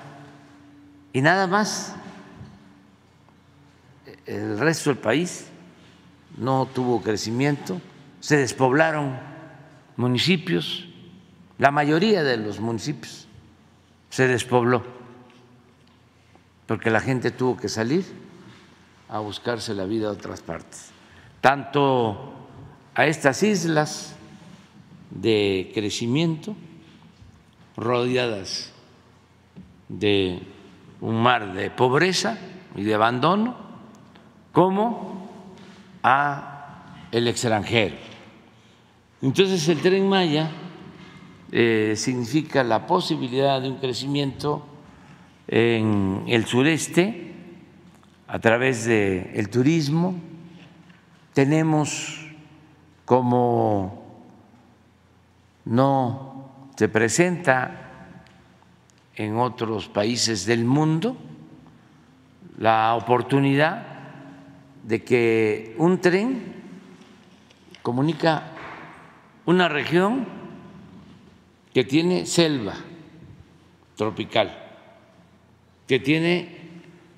[1.13, 1.95] y nada más.
[4.27, 5.47] El resto del país
[6.37, 7.81] no tuvo crecimiento,
[8.19, 9.17] se despoblaron
[9.97, 10.87] municipios,
[11.57, 13.27] la mayoría de los municipios
[14.11, 15.00] se despobló,
[16.71, 18.05] porque la gente tuvo que salir
[19.09, 20.91] a buscarse la vida a otras partes,
[21.41, 22.31] tanto
[22.95, 24.15] a estas islas
[25.09, 26.55] de crecimiento
[27.75, 28.71] rodeadas
[29.89, 30.39] de
[31.01, 32.37] un mar de pobreza
[32.77, 33.57] y de abandono,
[34.53, 35.29] como
[36.03, 37.97] a el extranjero.
[39.21, 40.49] Entonces el tren Maya
[41.51, 44.70] eh, significa la posibilidad de un crecimiento
[45.47, 47.33] en el sureste
[48.27, 50.15] a través del turismo.
[51.33, 52.25] Tenemos
[53.05, 54.01] como
[55.65, 57.81] no se presenta
[59.15, 61.17] en otros países del mundo
[62.57, 63.85] la oportunidad
[64.83, 66.55] de que un tren
[67.81, 68.51] comunica
[69.45, 70.25] una región
[71.73, 72.75] que tiene selva
[73.95, 74.70] tropical,
[75.91, 76.47] que tiene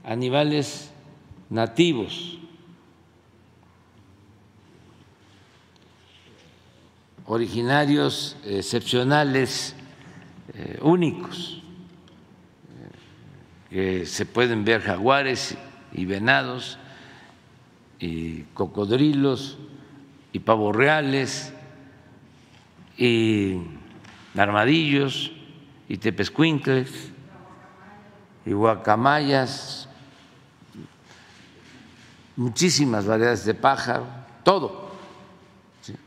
[0.04, 0.92] animales
[1.52, 2.40] nativos,
[7.28, 9.76] originarios excepcionales,
[10.56, 11.62] eh, únicos,
[13.70, 15.56] que se pueden ver jaguares
[15.92, 16.80] y venados
[18.00, 19.60] y cocodrilos
[20.32, 21.54] y pavos reales
[22.98, 23.60] y
[24.36, 25.32] armadillos
[25.88, 27.13] y tepescuincles
[28.46, 28.54] y
[32.36, 34.06] muchísimas variedades de pájaro,
[34.44, 34.92] todo.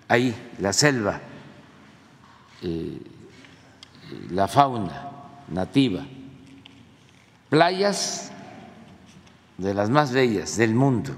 [0.09, 1.21] Ahí, la selva,
[2.63, 3.01] eh,
[4.31, 5.11] la fauna
[5.49, 6.05] nativa,
[7.49, 8.33] playas
[9.59, 11.15] de las más bellas del mundo,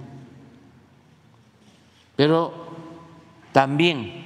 [2.16, 2.68] pero
[3.52, 4.18] también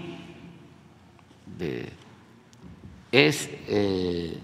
[3.12, 4.38] es eh,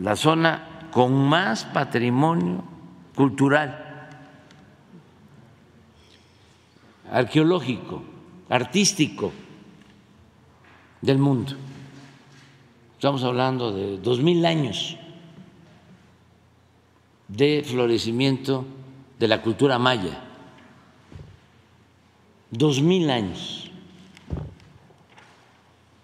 [0.00, 2.64] la zona con más patrimonio
[3.14, 4.08] cultural,
[7.10, 8.02] arqueológico,
[8.48, 9.32] artístico
[11.00, 11.54] del mundo.
[12.94, 14.96] Estamos hablando de dos mil años
[17.28, 18.64] de florecimiento
[19.18, 20.22] de la cultura maya.
[22.50, 23.70] Dos mil años.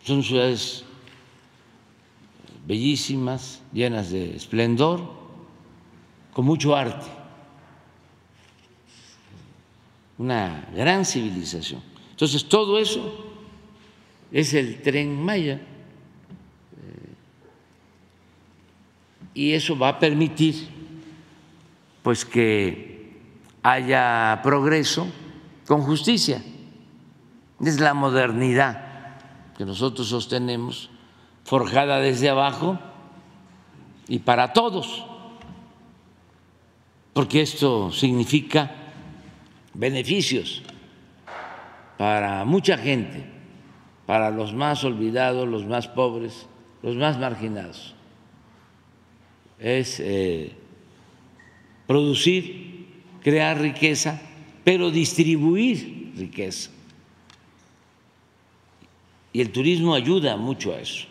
[0.02, 0.84] Son ciudades
[2.66, 5.00] bellísimas, llenas de esplendor,
[6.32, 7.06] con mucho arte.
[10.18, 11.82] Una gran civilización.
[12.10, 13.26] Entonces, todo eso
[14.30, 15.60] es el tren Maya.
[19.34, 20.68] Y eso va a permitir
[22.02, 23.20] pues que
[23.62, 25.06] haya progreso
[25.66, 26.42] con justicia.
[27.60, 29.16] Es la modernidad
[29.56, 30.90] que nosotros sostenemos,
[31.44, 32.78] forjada desde abajo
[34.08, 35.04] y para todos,
[37.12, 38.70] porque esto significa
[39.74, 40.62] beneficios
[41.96, 43.24] para mucha gente,
[44.06, 46.46] para los más olvidados, los más pobres,
[46.82, 47.94] los más marginados.
[49.58, 50.52] Es eh,
[51.86, 52.88] producir,
[53.22, 54.20] crear riqueza,
[54.64, 56.70] pero distribuir riqueza.
[59.32, 61.06] Y el turismo ayuda mucho a eso.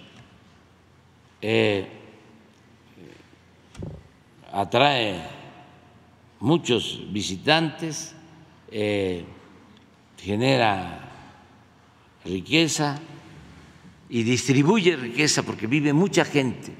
[1.41, 1.87] Eh,
[4.51, 5.21] atrae
[6.39, 8.15] muchos visitantes,
[8.71, 9.25] eh,
[10.17, 11.09] genera
[12.25, 12.99] riqueza
[14.09, 16.73] y distribuye riqueza porque vive mucha gente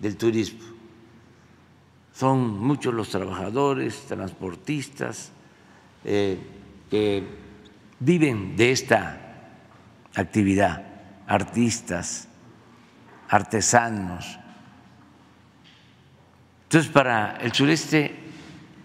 [0.00, 0.64] del turismo.
[2.14, 5.30] Son muchos los trabajadores, transportistas,
[6.04, 6.38] eh,
[6.90, 7.22] que
[8.00, 9.50] viven de esta
[10.14, 10.84] actividad,
[11.26, 12.27] artistas,
[13.28, 14.38] artesanos.
[16.64, 18.14] Entonces, para el sureste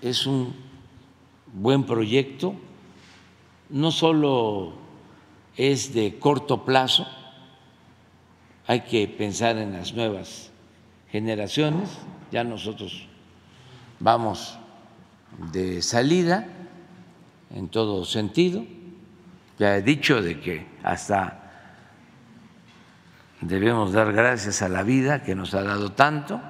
[0.02, 0.56] es un
[1.54, 2.56] buen proyecto,
[3.70, 4.74] no solo
[5.58, 7.08] es de corto plazo,
[8.68, 10.52] hay que pensar en las nuevas
[11.12, 11.90] generaciones,
[12.32, 13.08] ya nosotros
[14.00, 14.58] vamos
[15.52, 16.48] de salida
[17.54, 18.66] en todo sentido.
[19.60, 21.43] Ya he dicho de que hasta
[23.48, 26.42] debemos dar gracias a la vida que nos ha dado tanto,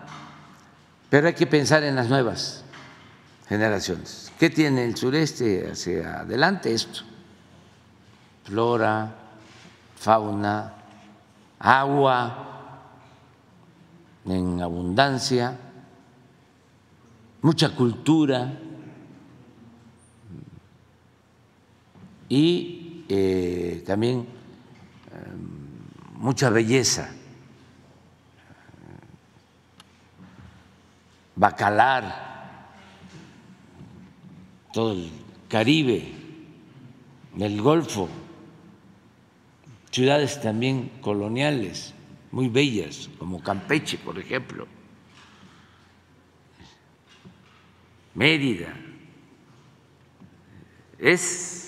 [1.10, 2.64] pero hay que pensar en las nuevas
[3.48, 4.32] generaciones.
[4.40, 6.74] ¿Qué tiene el sureste hacia adelante?
[6.74, 7.02] Esto,
[8.44, 9.16] flora,
[9.96, 10.74] fauna,
[11.60, 12.50] agua
[14.26, 15.58] en abundancia,
[17.42, 18.54] mucha cultura
[22.30, 24.26] y eh, también
[26.24, 27.10] mucha belleza.
[31.36, 32.70] Bacalar,
[34.72, 35.12] todo el
[35.50, 36.14] Caribe,
[37.38, 38.08] el Golfo,
[39.92, 41.94] ciudades también coloniales
[42.32, 44.66] muy bellas, como Campeche, por ejemplo,
[48.16, 48.74] Mérida.
[50.98, 51.63] Es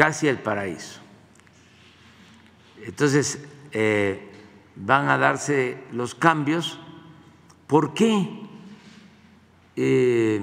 [0.00, 0.98] casi el paraíso.
[2.82, 3.38] Entonces,
[3.70, 4.30] eh,
[4.74, 6.78] van a darse los cambios.
[7.66, 8.26] ¿Por qué
[9.76, 10.40] eh,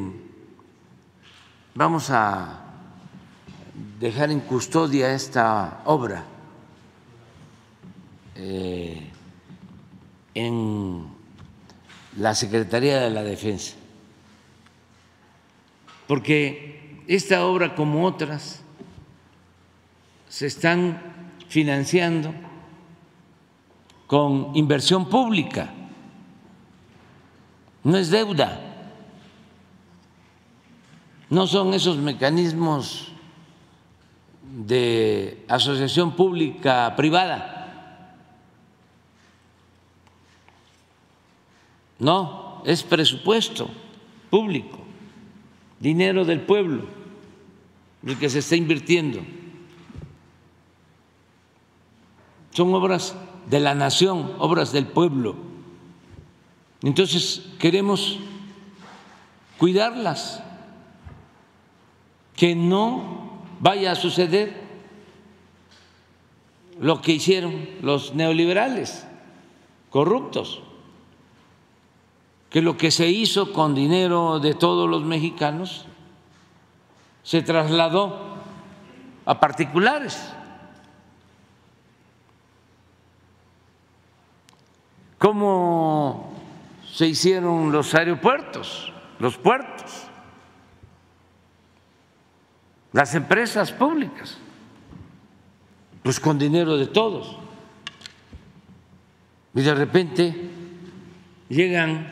[1.73, 2.65] vamos a
[3.99, 6.23] dejar en custodia esta obra
[8.35, 9.09] eh,
[10.35, 11.03] en
[12.15, 13.75] la Secretaría de la Defensa?
[16.05, 18.61] Porque esta obra, como otras,
[20.37, 21.01] se están
[21.49, 22.31] financiando
[24.05, 25.73] con inversión pública,
[27.83, 28.61] no es deuda,
[31.31, 33.07] no son esos mecanismos
[34.43, 38.15] de asociación pública privada.
[41.97, 43.71] No, es presupuesto
[44.29, 44.77] público,
[45.79, 46.85] dinero del pueblo,
[48.05, 49.36] el que se está invirtiendo.
[52.57, 53.15] Son obras
[53.51, 55.35] de la nación, obras del pueblo.
[56.81, 58.17] Entonces queremos
[59.59, 60.41] cuidarlas,
[62.35, 64.59] que no vaya a suceder
[66.79, 69.05] lo que hicieron los neoliberales
[69.91, 70.63] corruptos,
[72.49, 75.85] que lo que se hizo con dinero de todos los mexicanos
[77.21, 78.17] se trasladó
[79.27, 80.33] a particulares.
[85.17, 86.33] ¿Cómo
[86.85, 90.07] se hicieron los aeropuertos, los puertos?
[92.97, 94.39] las empresas públicas,
[96.01, 97.37] pues con dinero de todos.
[99.53, 100.35] Y de repente
[101.47, 102.07] llegan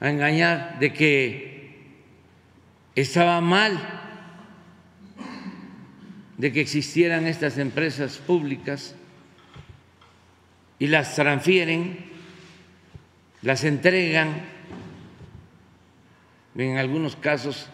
[0.00, 2.00] a engañar de que
[2.96, 3.78] estaba mal
[6.36, 8.96] de que existieran estas empresas públicas
[10.80, 12.10] y las transfieren,
[13.42, 14.42] las entregan,
[16.56, 17.68] en algunos casos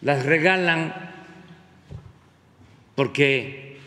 [0.00, 1.12] las regalan
[2.94, 3.78] porque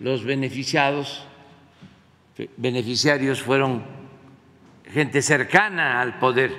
[0.00, 1.24] los beneficiados,
[2.58, 3.84] beneficiarios fueron
[4.92, 6.52] gente cercana al poder.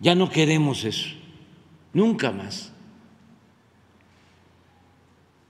[0.00, 1.16] Ya no queremos eso,
[1.94, 2.75] nunca más.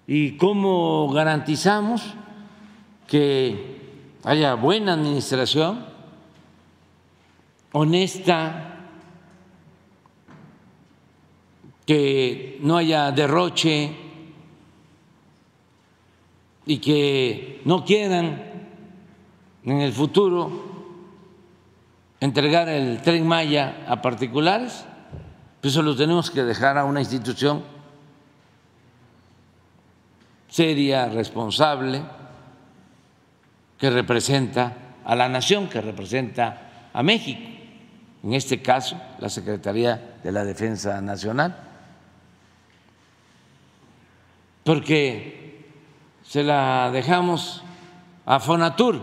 [0.06, 2.14] ¿Y cómo garantizamos
[3.06, 3.80] que
[4.24, 5.96] haya buena administración?
[7.78, 8.72] honesta,
[11.84, 13.94] que no haya derroche
[16.64, 18.42] y que no quieran
[19.62, 20.50] en el futuro
[22.18, 24.86] entregar el tren Maya a particulares,
[25.60, 27.62] pues eso lo tenemos que dejar a una institución
[30.48, 32.02] seria, responsable,
[33.78, 34.72] que representa
[35.04, 37.40] a la nación, que representa a México.
[38.22, 41.56] En este caso la Secretaría de la Defensa Nacional,
[44.64, 45.64] porque
[46.22, 47.62] se la dejamos
[48.24, 49.00] a Fonatur,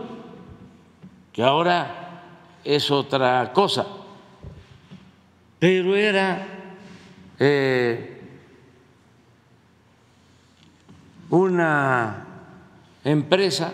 [1.32, 2.22] que ahora
[2.66, 3.86] es otra cosa,
[5.60, 6.46] pero era
[7.40, 8.13] eh,
[11.34, 12.28] una
[13.04, 13.74] empresa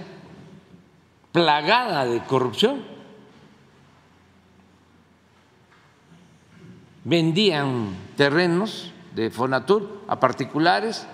[1.34, 2.82] plagada de corrupción
[7.04, 11.06] vendían terrenos de Fonatur a particulares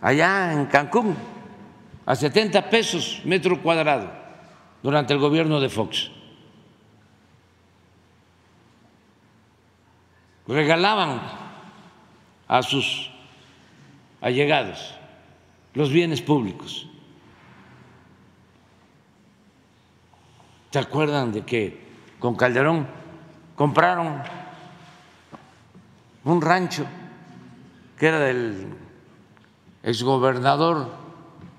[0.00, 1.14] allá en Cancún
[2.04, 4.10] a 70 pesos metro cuadrado
[4.82, 6.10] durante el gobierno de Fox.
[10.48, 11.20] Regalaban
[12.48, 13.12] a sus
[14.20, 14.99] allegados
[15.80, 16.86] los bienes públicos.
[20.70, 21.80] ¿Se acuerdan de que
[22.18, 22.86] con Calderón
[23.56, 24.22] compraron
[26.24, 26.84] un rancho
[27.98, 28.66] que era del
[29.82, 30.92] exgobernador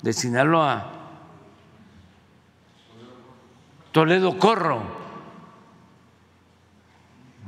[0.04, 0.92] de Sinaloa,
[3.92, 4.84] Toledo Corro,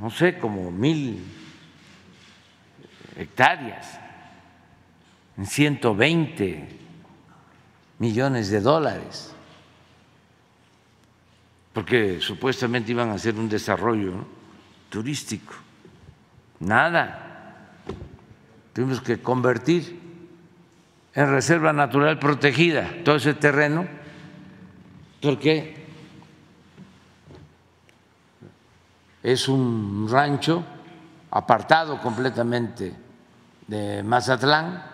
[0.00, 1.24] no sé, como mil
[3.16, 4.00] hectáreas,
[5.36, 6.68] en 120
[7.98, 9.34] millones de dólares,
[11.72, 14.12] porque supuestamente iban a hacer un desarrollo
[14.88, 15.54] turístico.
[16.60, 17.20] Nada.
[18.72, 20.00] Tuvimos que convertir
[21.14, 23.86] en reserva natural protegida todo ese terreno,
[25.20, 25.84] porque
[29.22, 30.64] es un rancho
[31.30, 32.94] apartado completamente
[33.66, 34.93] de Mazatlán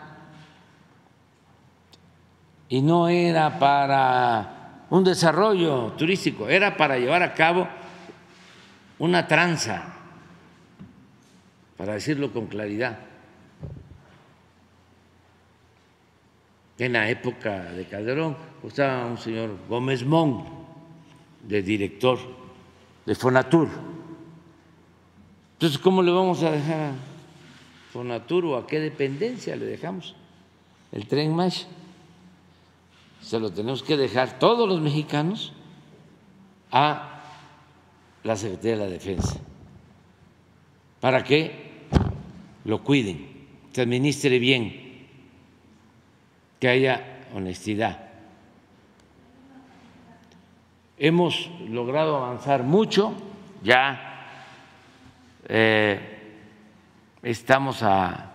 [2.71, 7.69] y no era para un desarrollo turístico, era para llevar a cabo
[8.99, 9.93] una tranza,
[11.77, 12.99] para decirlo con claridad.
[16.79, 20.47] En la época de Calderón estaba un señor Gómez Mon,
[21.43, 22.19] de director
[23.05, 23.69] de Fonatur.
[25.55, 26.93] Entonces, ¿cómo le vamos a dejar
[27.93, 30.15] Fonatur o a qué dependencia le dejamos
[30.93, 31.67] el tren Maya.
[33.21, 35.53] Se lo tenemos que dejar todos los mexicanos
[36.71, 37.23] a
[38.23, 39.39] la Secretaría de la Defensa.
[41.01, 41.71] Para que
[42.65, 45.07] lo cuiden, se administre bien,
[46.59, 48.11] que haya honestidad.
[50.99, 53.15] Hemos logrado avanzar mucho,
[53.63, 54.27] ya
[55.49, 56.11] eh,
[57.23, 58.33] Estamos a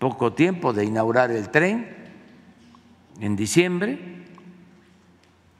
[0.00, 1.97] poco tiempo de inaugurar el tren
[3.20, 3.98] en diciembre.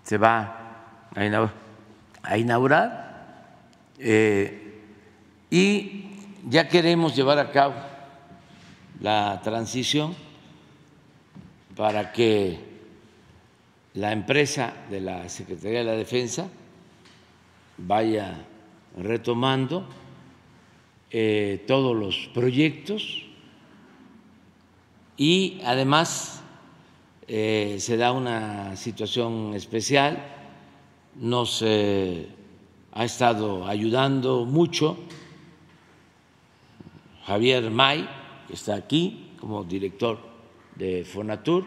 [0.02, 3.08] Se va a inaugurar,
[3.98, 4.68] eh,
[5.50, 6.04] y
[6.48, 7.74] ya queremos llevar a cabo
[9.00, 10.14] la transición
[11.76, 12.58] para que
[13.94, 16.48] la empresa de la Secretaría de la Defensa
[17.78, 18.44] vaya
[18.96, 19.88] retomando
[21.10, 23.24] eh, todos los proyectos
[25.16, 26.37] y además
[27.28, 30.24] eh, se da una situación especial,
[31.14, 34.96] nos ha estado ayudando mucho
[37.26, 38.08] Javier May,
[38.46, 40.18] que está aquí como director
[40.76, 41.66] de Fonatur.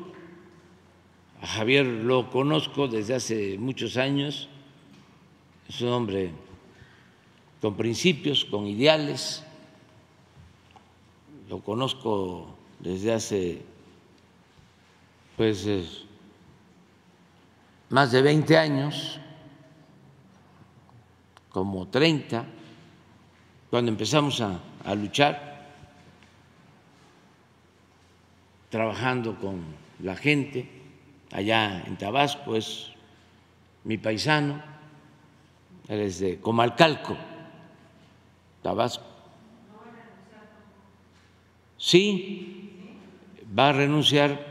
[1.40, 4.50] A Javier lo conozco desde hace muchos años,
[5.70, 6.32] es un hombre
[7.62, 9.44] con principios, con ideales.
[11.48, 12.48] Lo conozco
[12.80, 13.62] desde hace
[15.42, 15.68] pues
[17.90, 19.20] más de 20 años,
[21.50, 22.46] como 30,
[23.72, 25.66] cuando empezamos a, a luchar,
[28.70, 29.64] trabajando con
[30.04, 30.70] la gente
[31.32, 32.92] allá en Tabasco, es
[33.84, 34.62] mi paisano,
[35.88, 37.18] él es de Comalcalco
[38.62, 39.06] Tabasco.
[41.80, 43.00] Sí,
[43.58, 44.51] va a renunciar.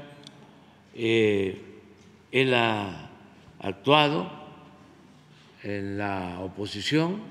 [1.03, 1.59] Eh,
[2.31, 3.09] él ha
[3.59, 4.31] actuado
[5.63, 7.23] en la oposición,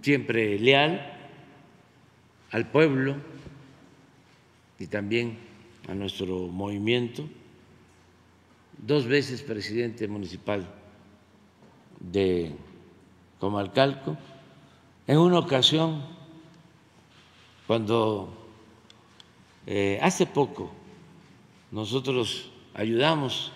[0.00, 1.18] siempre leal
[2.50, 3.16] al pueblo
[4.78, 5.36] y también
[5.86, 7.28] a nuestro movimiento,
[8.78, 10.66] dos veces presidente municipal
[11.98, 12.52] de
[13.38, 14.16] Comalcalco.
[15.06, 16.02] En una ocasión,
[17.66, 18.32] cuando
[19.66, 20.79] eh, hace poco
[21.70, 23.52] nosotros ayudamos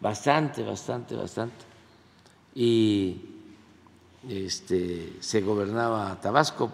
[0.00, 1.64] bastante, bastante, bastante,
[2.54, 3.16] y
[4.28, 6.70] este, se gobernaba Tabasco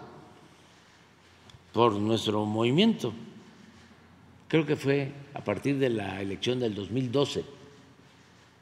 [1.73, 3.13] por nuestro movimiento.
[4.47, 7.45] Creo que fue a partir de la elección del 2012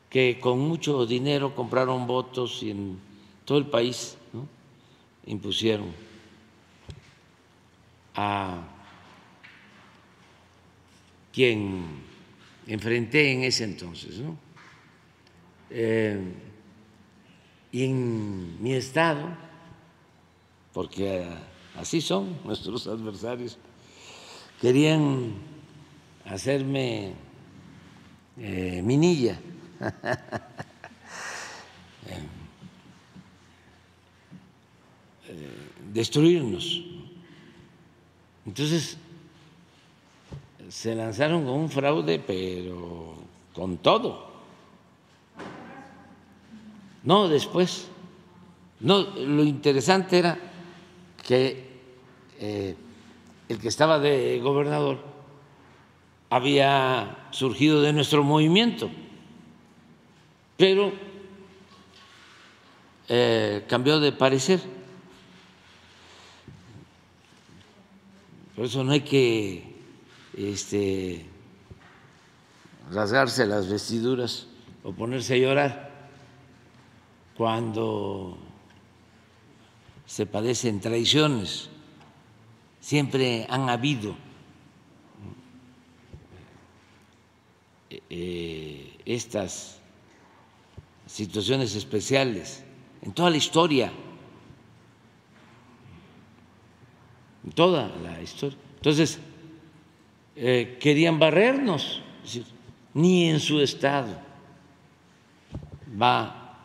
[0.10, 2.98] que con mucho dinero compraron votos en
[3.46, 4.18] todo el país
[5.26, 5.92] impusieron
[8.16, 8.77] a
[11.38, 11.86] quien
[12.66, 14.18] enfrenté en ese entonces.
[14.18, 14.36] ¿no?
[15.70, 16.20] Eh,
[17.72, 19.30] y en mi estado,
[20.74, 21.28] porque
[21.76, 23.60] así son nuestros adversarios,
[24.60, 25.34] querían
[26.26, 27.14] hacerme
[28.40, 29.40] eh, minilla.
[35.30, 35.50] Eh,
[35.92, 36.86] destruirnos.
[38.46, 38.98] Entonces,
[40.70, 43.16] se lanzaron con un fraude, pero
[43.54, 44.28] con todo.
[47.04, 47.88] No, después.
[48.80, 50.38] No, lo interesante era
[51.26, 51.68] que
[52.40, 52.76] eh,
[53.50, 55.00] el que estaba de gobernador
[56.30, 58.90] había surgido de nuestro movimiento,
[60.58, 60.92] pero
[63.08, 64.60] eh, cambió de parecer.
[68.56, 69.77] Por eso no hay que
[70.38, 71.26] este,
[72.92, 74.48] rasgarse las vestiduras
[74.84, 75.92] o ponerse a llorar
[77.36, 78.38] cuando
[80.06, 81.70] se padecen traiciones.
[82.80, 84.16] Siempre han habido
[88.10, 89.80] eh, estas
[91.06, 92.64] situaciones especiales
[93.02, 93.92] en toda la historia,
[97.44, 98.58] en toda la historia.
[98.76, 99.20] Entonces,
[100.40, 102.02] eh, querían barrernos,
[102.94, 104.16] ni en su estado
[106.00, 106.60] va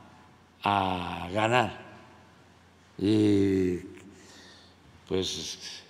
[0.62, 1.80] a ganar.
[2.98, 3.78] Y
[5.08, 5.82] pues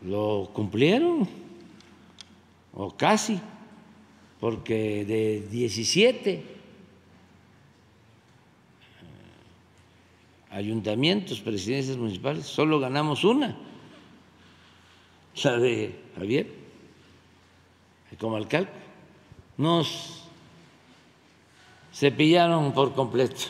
[0.00, 1.28] lo cumplieron,
[2.72, 3.38] o casi,
[4.40, 6.56] porque de 17
[10.50, 13.58] ayuntamientos, presidencias municipales, solo ganamos una,
[15.44, 16.46] la de Javier,
[18.18, 18.70] como alcalde.
[19.58, 20.22] Nos
[21.92, 23.46] cepillaron por completo,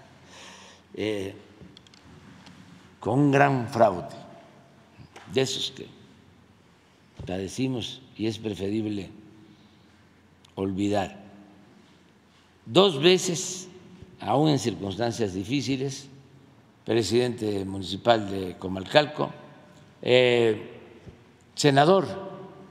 [0.94, 1.34] eh,
[3.00, 4.16] con un gran fraude,
[5.32, 5.86] de esos que
[7.26, 9.10] padecimos y es preferible
[10.54, 11.22] olvidar.
[12.66, 13.68] Dos veces,
[14.20, 16.08] aún en circunstancias difíciles,
[16.84, 19.30] presidente municipal de Comalcalco,
[20.02, 20.71] eh,
[21.54, 22.06] senador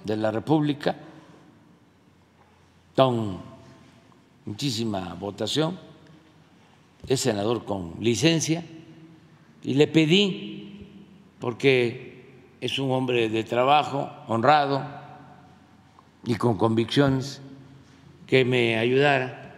[0.03, 0.95] de la República,
[2.95, 3.39] con
[4.45, 5.77] muchísima votación,
[7.07, 8.63] es senador con licencia,
[9.63, 10.87] y le pedí,
[11.39, 14.83] porque es un hombre de trabajo, honrado
[16.23, 17.41] y con convicciones,
[18.27, 19.53] que me ayudara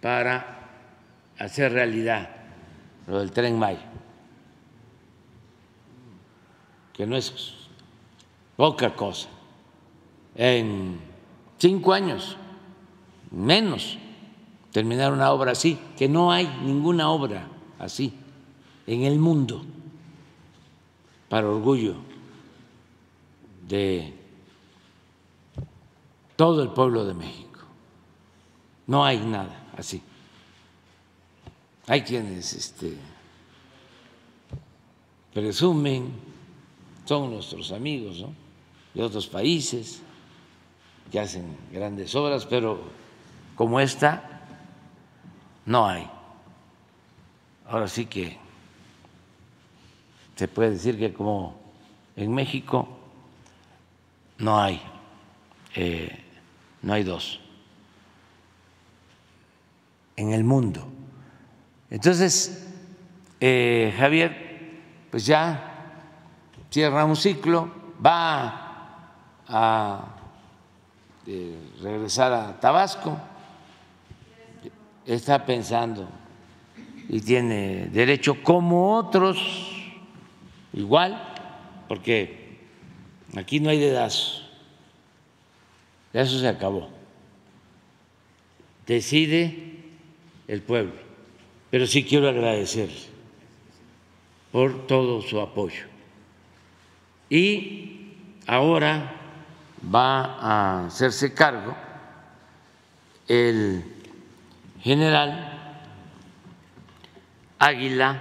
[0.00, 0.68] para
[1.38, 2.30] hacer realidad
[3.06, 3.84] lo del tren Maya,
[6.92, 7.61] que no es
[8.62, 9.28] poca cosa.
[10.36, 11.00] En
[11.58, 12.36] cinco años,
[13.32, 13.98] menos,
[14.70, 17.48] terminar una obra así, que no hay ninguna obra
[17.80, 18.14] así
[18.86, 19.64] en el mundo,
[21.28, 21.96] para orgullo
[23.66, 24.14] de
[26.36, 27.58] todo el pueblo de México.
[28.86, 30.00] No hay nada así.
[31.88, 32.96] Hay quienes este,
[35.34, 36.12] presumen,
[37.04, 38.24] son nuestros amigos
[38.94, 40.02] de otros países
[41.10, 42.80] que hacen grandes obras, pero
[43.54, 44.42] como esta
[45.66, 46.08] no hay.
[47.66, 48.38] Ahora sí que
[50.36, 51.56] se puede decir que como
[52.16, 52.88] en México
[54.38, 54.82] no hay,
[55.74, 56.24] eh,
[56.82, 57.40] no hay dos.
[60.16, 60.92] En el mundo
[61.92, 62.66] entonces,
[63.38, 64.80] eh, Javier,
[65.10, 65.92] pues ya
[66.70, 67.70] cierra un ciclo,
[68.04, 68.61] va
[69.48, 70.16] a
[71.26, 73.18] eh, regresar a Tabasco,
[75.06, 76.08] está pensando
[77.08, 79.38] y tiene derecho como otros,
[80.72, 81.20] igual,
[81.88, 82.60] porque
[83.36, 84.42] aquí no hay dedazo,
[86.12, 86.88] eso se acabó.
[88.86, 89.78] Decide
[90.48, 91.12] el pueblo
[91.72, 92.90] pero sí quiero agradecer
[94.52, 95.86] por todo su apoyo.
[97.30, 98.10] Y
[98.46, 99.21] ahora
[99.82, 101.74] va a hacerse cargo
[103.28, 103.84] el
[104.80, 105.48] general
[107.58, 108.18] Águila,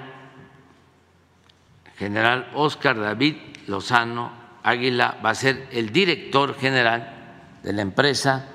[1.97, 3.35] general Oscar David
[3.67, 4.31] Lozano
[4.63, 8.45] Águila va a ser el director general de la empresa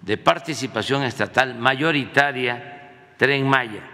[0.00, 3.92] de participación estatal mayoritaria Tren Maya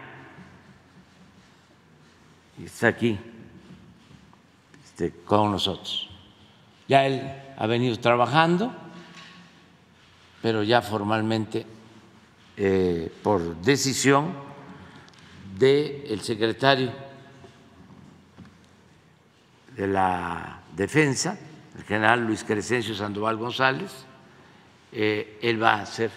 [2.64, 3.18] está aquí
[4.84, 6.08] este, con nosotros.
[6.88, 8.72] Ya él ha venido trabajando,
[10.40, 11.66] pero ya formalmente
[12.56, 14.32] eh, por decisión
[15.58, 16.92] del secretario
[19.76, 21.36] de la Defensa,
[21.76, 23.92] el general Luis Crescencio Sandoval González,
[24.92, 26.12] eh, él va a ser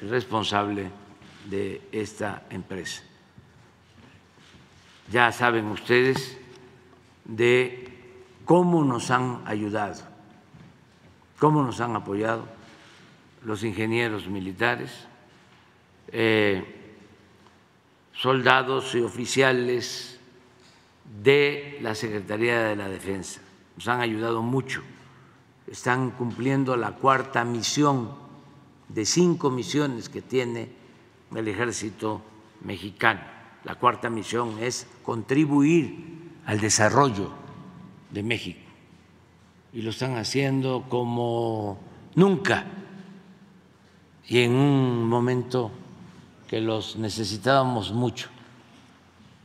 [0.00, 0.90] el responsable
[1.44, 3.02] de esta empresa.
[5.10, 6.38] Ya saben ustedes
[7.26, 7.88] de
[8.46, 10.13] cómo nos han ayudado,
[11.38, 12.46] cómo nos han apoyado
[13.44, 14.90] los ingenieros militares,
[16.08, 16.64] eh,
[18.14, 20.18] soldados y oficiales
[21.22, 23.40] de la Secretaría de la Defensa.
[23.76, 24.82] Nos han ayudado mucho.
[25.66, 28.10] Están cumpliendo la cuarta misión
[28.88, 30.68] de cinco misiones que tiene
[31.34, 32.22] el ejército
[32.62, 33.20] mexicano.
[33.64, 37.30] La cuarta misión es contribuir al desarrollo
[38.10, 38.63] de México.
[39.74, 41.78] Y lo están haciendo como
[42.14, 42.64] nunca
[44.26, 45.70] y en un momento
[46.48, 48.28] que los necesitábamos mucho,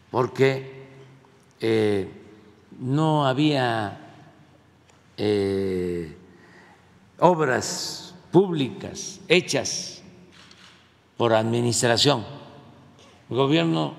[0.09, 0.87] porque
[1.59, 2.09] eh,
[2.79, 3.99] no había
[5.17, 6.15] eh,
[7.19, 10.01] obras públicas hechas
[11.17, 12.25] por administración.
[13.29, 13.95] El gobierno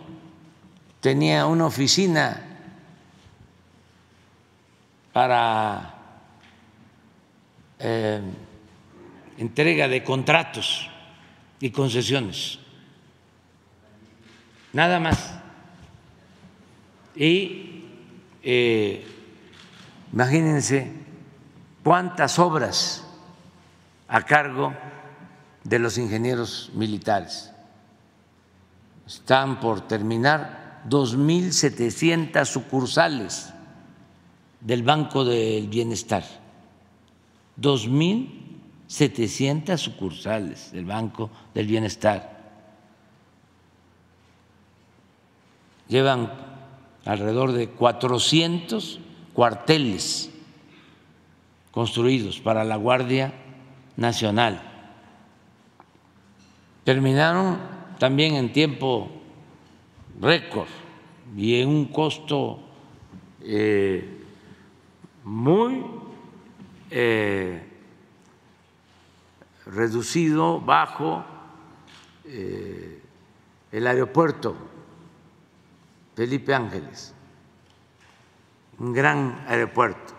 [1.00, 2.46] tenía una oficina
[5.12, 5.99] para
[7.80, 8.20] eh,
[9.38, 10.88] entrega de contratos
[11.60, 12.58] y concesiones.
[14.72, 15.34] Nada más.
[17.16, 17.84] Y
[18.42, 19.04] eh,
[20.12, 20.92] imagínense
[21.82, 23.04] cuántas obras
[24.08, 24.74] a cargo
[25.64, 27.50] de los ingenieros militares.
[29.06, 33.52] Están por terminar 2.700 sucursales
[34.60, 36.39] del Banco del Bienestar.
[37.60, 42.38] 2.700 sucursales del Banco del Bienestar.
[45.88, 46.32] Llevan
[47.04, 49.00] alrededor de 400
[49.32, 50.30] cuarteles
[51.70, 53.32] construidos para la Guardia
[53.96, 54.60] Nacional.
[56.84, 57.58] Terminaron
[57.98, 59.08] también en tiempo
[60.20, 60.68] récord
[61.36, 62.60] y en un costo
[63.42, 64.24] eh,
[65.24, 65.84] muy
[66.90, 67.62] eh,
[69.66, 71.24] reducido, bajo,
[72.24, 73.02] eh,
[73.72, 74.56] el aeropuerto
[76.14, 77.14] Felipe Ángeles,
[78.78, 80.14] un gran aeropuerto.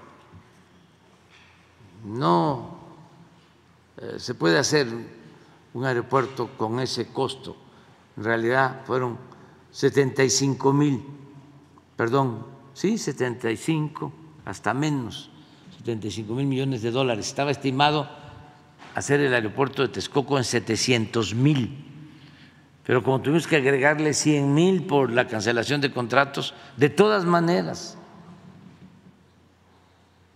[2.06, 2.80] No
[3.98, 4.88] eh, se puede hacer
[5.74, 7.56] un aeropuerto con ese costo.
[8.18, 9.18] En realidad fueron
[9.72, 11.04] 75 mil,
[11.96, 14.12] perdón, sí, 75
[14.46, 15.31] hasta menos,
[15.84, 17.28] 75 mil millones de dólares.
[17.28, 18.08] Estaba estimado
[18.94, 21.86] hacer el aeropuerto de Texcoco en 700 mil,
[22.86, 27.98] pero como tuvimos que agregarle 100 mil por la cancelación de contratos, de todas maneras,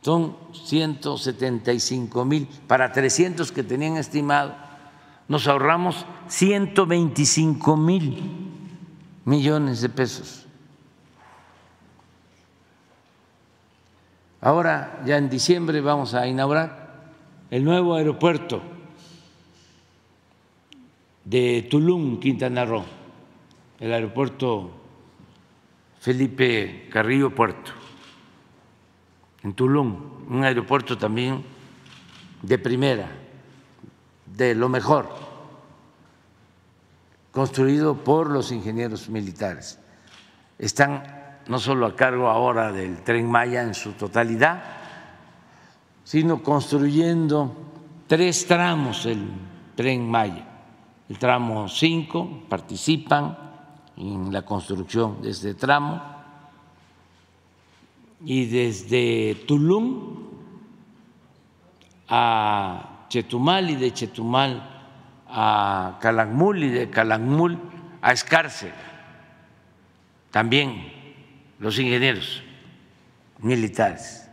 [0.01, 4.55] son 175 mil para 300 que tenían estimado,
[5.27, 8.49] nos ahorramos 125 mil
[9.25, 10.44] millones de pesos.
[14.45, 17.01] Ahora, ya en diciembre, vamos a inaugurar
[17.49, 18.61] el nuevo aeropuerto
[21.23, 22.85] de Tulum, Quintana Roo,
[23.79, 24.69] el aeropuerto
[25.99, 27.71] Felipe Carrillo Puerto,
[29.41, 31.43] en Tulum, un aeropuerto también
[32.43, 33.09] de primera,
[34.27, 35.09] de lo mejor,
[37.31, 39.79] construido por los ingenieros militares.
[40.59, 44.63] Están no solo a cargo ahora del tren Maya en su totalidad,
[46.03, 47.55] sino construyendo
[48.07, 49.27] tres tramos el
[49.75, 50.45] tren Maya.
[51.07, 53.37] El tramo 5 participan
[53.97, 56.01] en la construcción de este tramo
[58.23, 60.17] y desde Tulum
[62.07, 64.71] a Chetumal y de Chetumal
[65.27, 67.59] a Calakmul y de Calakmul
[68.01, 68.73] a Escárcel.
[70.31, 70.94] También
[71.65, 72.43] los ingenieros
[73.39, 74.29] militares.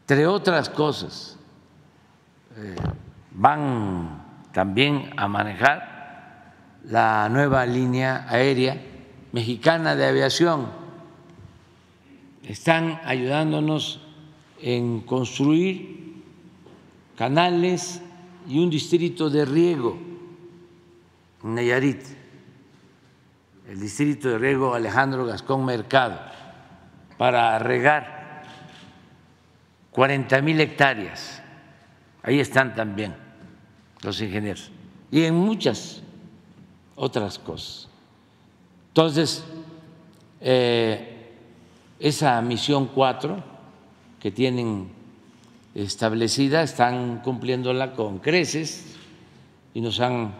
[0.00, 1.36] Entre otras cosas,
[2.56, 2.74] eh,
[3.32, 6.54] van también a manejar
[6.84, 8.80] la nueva línea aérea
[9.32, 10.70] mexicana de aviación.
[12.42, 14.00] Están ayudándonos
[14.62, 16.22] en construir
[17.18, 18.00] canales
[18.48, 19.98] y un distrito de riego
[21.44, 22.15] en Nayarit
[23.68, 26.20] el distrito de riego Alejandro Gascón Mercado
[27.18, 28.44] para regar
[29.90, 31.42] 40 mil hectáreas.
[32.22, 33.14] Ahí están también
[34.02, 34.70] los ingenieros
[35.10, 36.02] y en muchas
[36.94, 37.88] otras cosas.
[38.88, 39.44] Entonces,
[40.40, 41.32] eh,
[41.98, 43.42] esa misión 4
[44.20, 44.90] que tienen
[45.74, 48.96] establecida están cumpliéndola con creces
[49.74, 50.34] y nos han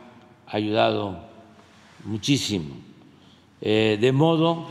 [0.46, 1.28] ayudado
[2.04, 2.85] muchísimo.
[3.60, 4.66] Eh, de modo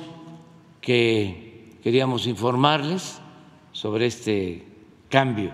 [0.81, 3.19] que queríamos informarles
[3.71, 4.65] sobre este
[5.09, 5.51] cambio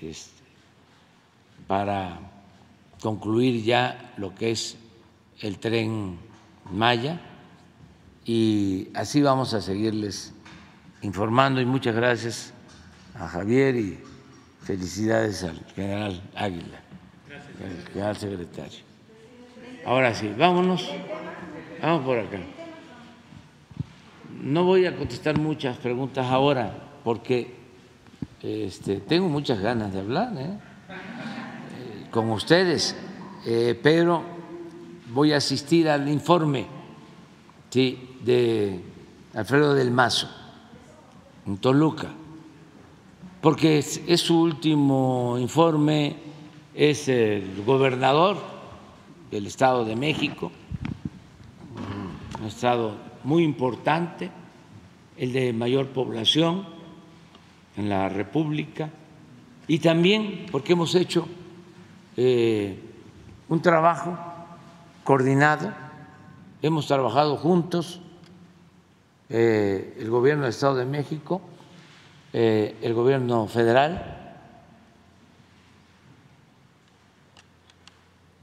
[0.00, 0.30] este,
[1.66, 2.18] para
[3.00, 4.76] concluir ya lo que es
[5.40, 6.18] el tren
[6.70, 7.20] Maya.
[8.24, 10.34] Y así vamos a seguirles
[11.02, 11.60] informando.
[11.60, 12.52] Y muchas gracias
[13.14, 13.98] a Javier y
[14.62, 16.80] felicidades al general Águila,
[17.64, 18.80] el general secretario.
[19.84, 20.90] Ahora sí, vámonos,
[21.86, 22.38] vamos por acá.
[24.42, 26.72] No voy a contestar muchas preguntas ahora
[27.04, 27.54] porque
[28.42, 30.46] este, tengo muchas ganas de hablar ¿eh?
[30.48, 32.96] Eh, con ustedes,
[33.46, 34.22] eh, pero
[35.12, 36.66] voy a asistir al informe
[37.72, 38.80] de
[39.34, 40.28] Alfredo del Mazo
[41.46, 42.08] en Toluca,
[43.42, 46.16] porque es, su último informe,
[46.74, 48.38] es el gobernador
[49.30, 50.50] del Estado de México,
[52.46, 54.30] estado muy importante,
[55.16, 56.66] el de mayor población
[57.76, 58.90] en la República,
[59.68, 61.26] y también porque hemos hecho
[62.16, 62.78] eh,
[63.48, 64.16] un trabajo
[65.04, 65.72] coordinado,
[66.62, 68.00] hemos trabajado juntos
[69.28, 71.40] eh, el gobierno del Estado de México,
[72.32, 74.34] eh, el gobierno federal.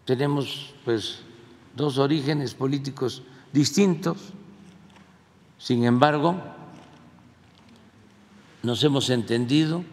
[0.06, 1.24] Tenemos pues
[1.76, 3.24] dos orígenes políticos
[3.54, 4.34] distintos,
[5.58, 6.36] sin embargo,
[8.64, 9.84] nos hemos entendido,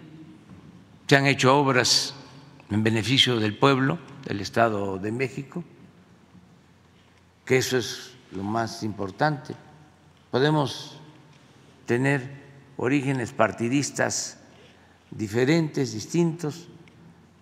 [1.06, 2.14] se han hecho obras
[2.70, 5.62] en beneficio del pueblo del Estado de México,
[7.44, 9.54] que eso es lo más importante
[10.30, 10.96] Podemos
[11.86, 12.22] tener
[12.76, 14.38] orígenes partidistas
[15.10, 16.68] diferentes, distintos,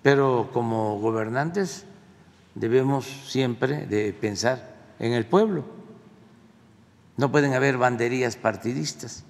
[0.02, 1.84] pero como gobernantes
[2.54, 5.66] debemos siempre de pensar en el pueblo.
[7.18, 9.24] No pueden haber banderías partidistas.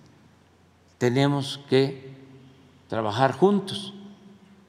[0.98, 2.14] Tenemos que
[2.86, 3.94] trabajar juntos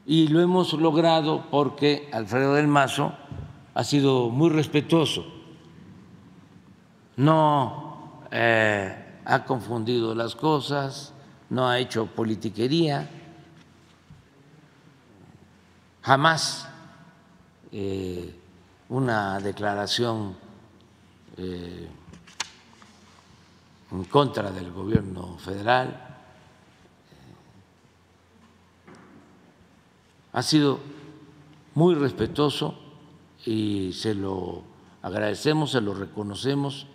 [0.05, 3.13] y lo hemos logrado porque Alfredo del Mazo
[3.74, 5.26] ha sido muy respetuoso.
[7.17, 11.13] No eh, ha confundido las cosas,
[11.49, 13.09] no ha hecho politiquería,
[16.01, 16.70] jamás
[17.74, 18.34] eh,
[18.88, 20.38] una declaración
[21.36, 21.89] eh,
[23.92, 26.18] en contra del gobierno federal.
[30.34, 30.80] Ha sido
[31.76, 32.76] muy respetuoso
[33.46, 34.64] y se lo
[35.02, 36.88] agradecemos, se lo reconocemos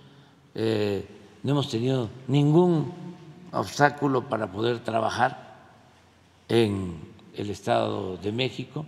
[1.44, 2.90] no hemos tenido ningún
[3.52, 5.68] obstáculo para poder trabajar
[6.48, 6.98] en
[7.34, 8.86] el Estado de México.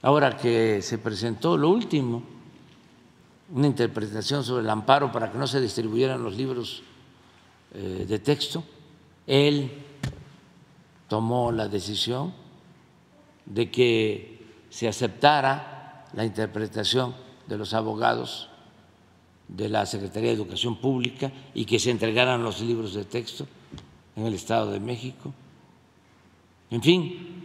[0.00, 2.22] Ahora que se presentó lo último,
[3.52, 6.87] una interpretación sobre el amparo para que no se distribuyeran los libros eh,
[7.72, 8.64] de texto,
[9.26, 9.70] él
[11.08, 12.32] tomó la decisión
[13.46, 14.38] de que
[14.70, 17.14] se aceptara la interpretación
[17.46, 18.50] de los abogados
[19.48, 23.46] de la Secretaría de Educación Pública y que se entregaran los libros de texto
[24.16, 25.32] en el Estado de México.
[26.70, 27.44] En fin,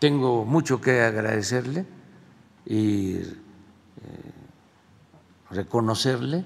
[0.00, 1.86] tengo mucho que agradecerle
[2.66, 3.24] y eh,
[5.50, 6.44] reconocerle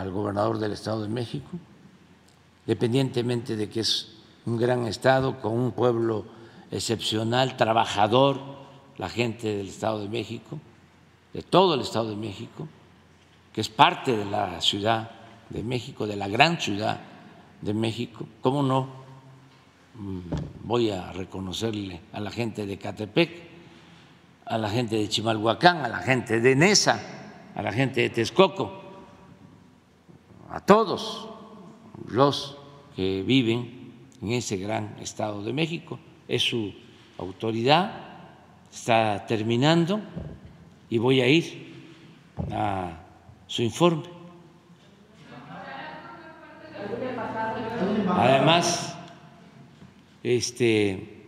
[0.00, 1.50] al gobernador del Estado de México,
[2.66, 4.16] dependientemente de que es
[4.46, 6.24] un gran Estado con un pueblo
[6.70, 8.40] excepcional, trabajador,
[8.98, 10.58] la gente del Estado de México,
[11.32, 12.68] de todo el Estado de México
[13.54, 15.08] que es parte de la Ciudad
[15.48, 16.98] de México, de la gran Ciudad
[17.60, 18.88] de México, ¿cómo no
[19.94, 20.18] mm,
[20.64, 23.30] voy a reconocerle a la gente de Catepec,
[24.46, 27.00] a la gente de Chimalhuacán, a la gente de Nesa,
[27.54, 28.83] a la gente de Texcoco,
[30.54, 31.28] a todos
[32.06, 32.56] los
[32.94, 35.98] que viven en ese gran Estado de México.
[36.28, 36.72] Es su
[37.18, 37.90] autoridad,
[38.72, 40.00] está terminando
[40.88, 41.74] y voy a ir
[42.52, 43.00] a
[43.48, 44.04] su informe.
[48.10, 48.96] Además,
[50.22, 51.26] este,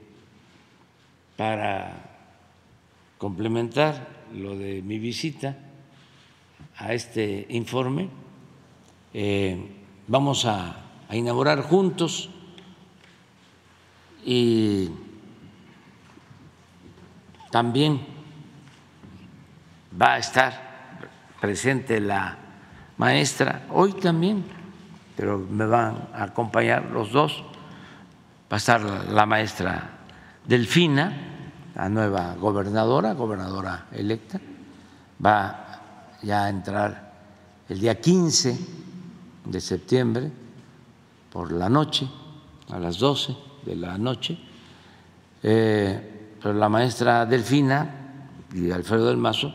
[1.37, 2.15] para
[3.19, 5.59] complementar lo de mi visita
[6.77, 8.09] a este informe,
[9.19, 9.57] eh,
[10.09, 10.77] vamos a,
[11.09, 12.29] a inaugurar juntos
[14.23, 14.91] y
[17.51, 17.99] también
[19.99, 20.53] va a estar
[21.41, 22.37] presente la
[22.99, 24.45] maestra, hoy también,
[25.17, 27.43] pero me van a acompañar los dos,
[28.53, 29.93] va a estar la maestra
[30.47, 31.11] Delfina,
[31.75, 34.39] la nueva gobernadora, gobernadora electa,
[35.25, 37.13] va ya a entrar
[37.71, 38.86] el día 15
[39.47, 40.31] de septiembre
[41.33, 42.07] por la noche
[42.71, 43.35] a las 12
[43.65, 44.37] de la noche,
[45.43, 46.01] eh,
[46.43, 48.13] pero la maestra Delfina
[48.55, 49.53] y Alfredo del Mazo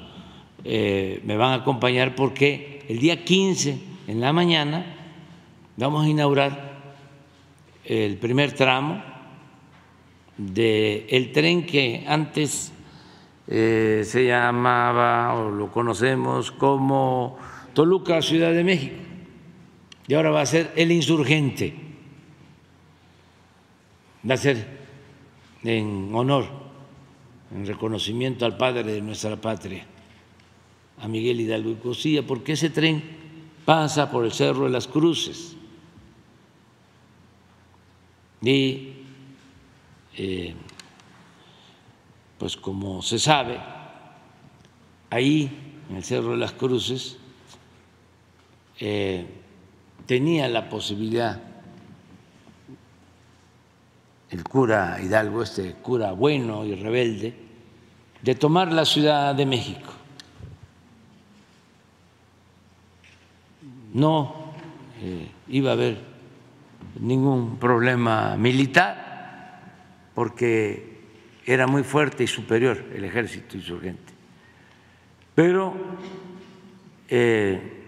[0.63, 4.85] eh, me van a acompañar porque el día 15 en la mañana
[5.77, 6.71] vamos a inaugurar
[7.85, 9.01] el primer tramo
[10.37, 12.71] del el tren que antes
[13.47, 17.37] eh, se llamaba o lo conocemos como
[17.73, 18.95] Toluca, Ciudad de México,
[20.07, 21.73] y ahora va a ser el insurgente,
[24.29, 24.79] va a ser
[25.63, 26.45] en honor,
[27.53, 29.85] en reconocimiento al padre de nuestra patria,
[30.99, 33.03] a Miguel Hidalgo y Cosilla, porque ese tren
[33.65, 35.55] pasa por el Cerro de las Cruces.
[38.41, 38.93] Y
[40.17, 40.55] eh,
[42.37, 43.59] pues como se sabe,
[45.11, 47.17] ahí en el Cerro de las Cruces
[48.79, 49.40] eh,
[50.11, 51.39] tenía la posibilidad
[54.29, 57.33] el cura Hidalgo, este cura bueno y rebelde,
[58.21, 59.89] de tomar la Ciudad de México.
[63.93, 64.51] No
[65.01, 65.97] eh, iba a haber
[66.99, 69.61] ningún problema militar
[70.13, 70.99] porque
[71.45, 74.11] era muy fuerte y superior el ejército insurgente.
[75.35, 75.73] Pero
[77.07, 77.80] eh,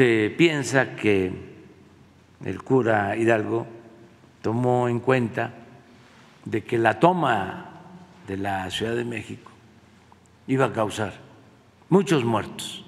[0.00, 1.30] se piensa que
[2.42, 3.66] el cura Hidalgo
[4.40, 5.52] tomó en cuenta
[6.42, 7.82] de que la toma
[8.26, 9.52] de la Ciudad de México
[10.46, 11.12] iba a causar
[11.90, 12.82] muchos muertos.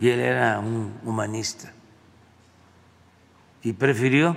[0.00, 1.72] Y él era un humanista.
[3.62, 4.36] Y prefirió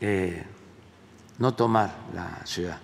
[0.00, 0.44] eh,
[1.40, 2.78] no tomar la ciudad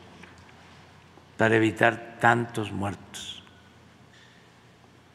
[1.36, 3.31] para evitar tantos muertos.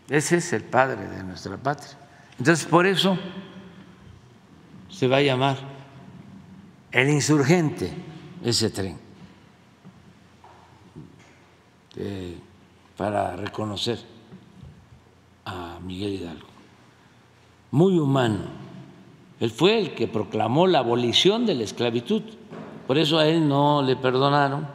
[0.10, 1.98] Ese es el padre de nuestra patria.
[2.38, 3.18] Entonces, por eso
[4.90, 5.58] se va a llamar
[6.92, 7.94] el insurgente
[8.44, 8.98] ese tren,
[11.96, 12.38] eh,
[12.96, 14.00] para reconocer
[15.46, 16.48] a Miguel Hidalgo.
[17.72, 18.68] Muy humano
[19.40, 22.24] él fue el que proclamó la abolición de la esclavitud.
[22.88, 24.68] Por eso a él no le perdonaron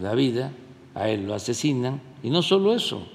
[0.00, 0.52] la vida,
[0.98, 2.00] a él lo asesinan.
[2.22, 3.06] Y no solo eso,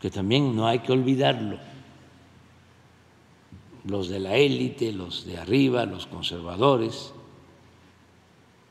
[0.00, 1.58] que también no hay que olvidarlo.
[3.84, 7.12] Los de la élite, los de arriba, los conservadores,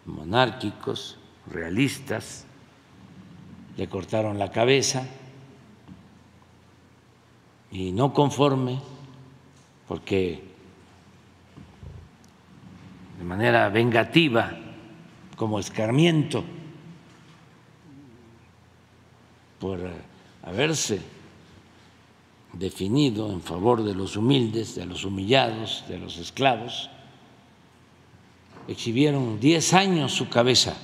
[0.06, 1.18] monárquicos,
[1.50, 2.46] realistas,
[3.78, 5.08] le cortaron la cabeza
[7.72, 8.80] y no conforme
[9.88, 10.44] porque
[13.18, 14.58] de manera vengativa,
[15.38, 16.44] como escarmiento,
[19.66, 19.80] por
[20.44, 21.02] haberse
[22.54, 26.92] definido en favor de los humildes, de los humillados, de los esclavos,
[28.68, 30.76] exhibieron diez años su cabeza,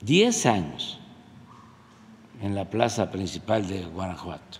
[0.00, 1.00] diez años
[2.40, 4.58] en la plaza principal de Guanajuato.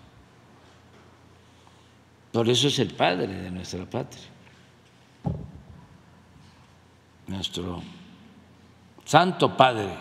[2.32, 4.24] Por eso es el padre de nuestra patria,
[7.28, 7.80] nuestro
[9.04, 9.94] santo padre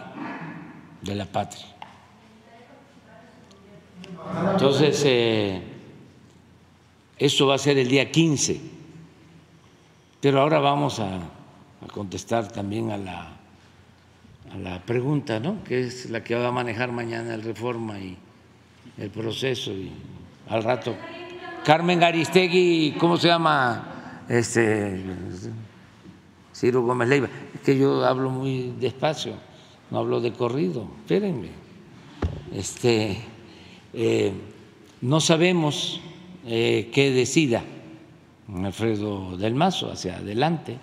[1.03, 1.78] de la patria.
[4.51, 5.61] Entonces, eh,
[7.17, 8.61] eso va a ser el día 15,
[10.21, 11.19] pero ahora vamos a,
[11.93, 13.37] contestar también a la,
[14.53, 15.63] a la pregunta, ¿no?
[15.63, 18.17] que es la que va a manejar mañana el reforma y
[18.97, 19.91] el proceso y
[20.49, 20.93] al rato
[21.63, 24.23] Carmen Aristegui, ¿cómo se llama?
[24.27, 25.03] Este,
[26.55, 27.27] Ciro Gómez Leiva.
[27.53, 29.33] Es que yo hablo muy despacio,
[29.91, 31.49] no hablo de corrido, espérenme.
[32.53, 33.21] Este,
[33.93, 34.31] eh,
[35.01, 36.01] no sabemos
[36.45, 37.63] eh, qué decida
[38.63, 40.77] Alfredo del Mazo hacia adelante,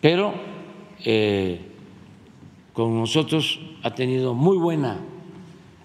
[0.00, 0.34] pero
[1.04, 1.60] eh,
[2.72, 4.98] con nosotros ha tenido muy buena,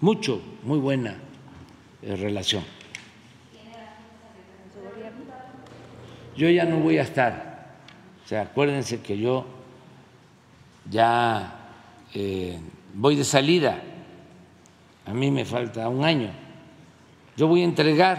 [0.00, 1.16] mucho, muy buena
[2.02, 2.62] relación
[6.38, 7.66] yo ya no voy a estar.
[8.24, 9.44] O sea, acuérdense que yo
[10.88, 11.54] ya
[12.94, 13.82] voy de salida,
[15.08, 16.30] a mí me falta un año.
[17.36, 18.18] Yo voy a entregar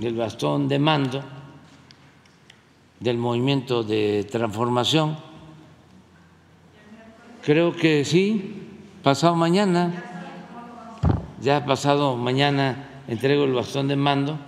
[0.00, 1.22] el bastón de mando
[2.98, 5.18] del movimiento de transformación.
[7.42, 8.68] Creo que sí,
[9.02, 9.92] pasado mañana,
[11.42, 14.38] ya pasado mañana entrego el bastón de mando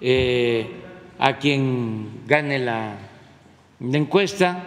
[0.00, 0.70] eh,
[1.18, 2.96] a quien gane la,
[3.80, 4.62] encuesta,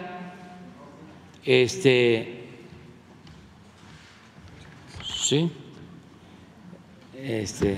[1.44, 2.37] este,
[5.28, 5.50] sí,
[7.22, 7.76] este,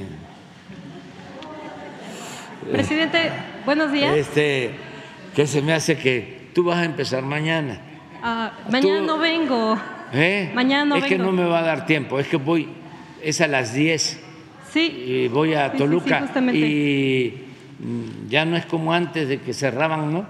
[2.70, 3.32] Presidente,
[3.66, 4.14] buenos días.
[4.16, 4.70] Este,
[5.34, 7.80] ¿qué se me hace que tú vas a empezar mañana?
[8.22, 9.76] Ah, mañana tú- no vengo.
[10.12, 10.52] ¿Eh?
[10.54, 12.68] Mañana no Es que no me va a dar tiempo, es que voy,
[13.20, 14.20] es a las 10
[14.72, 16.58] Sí, y voy a Sí, sí, sí, Toluca justamente.
[16.60, 17.48] y
[17.80, 20.24] mm, ya no es como antes de que cerraban, ¿no?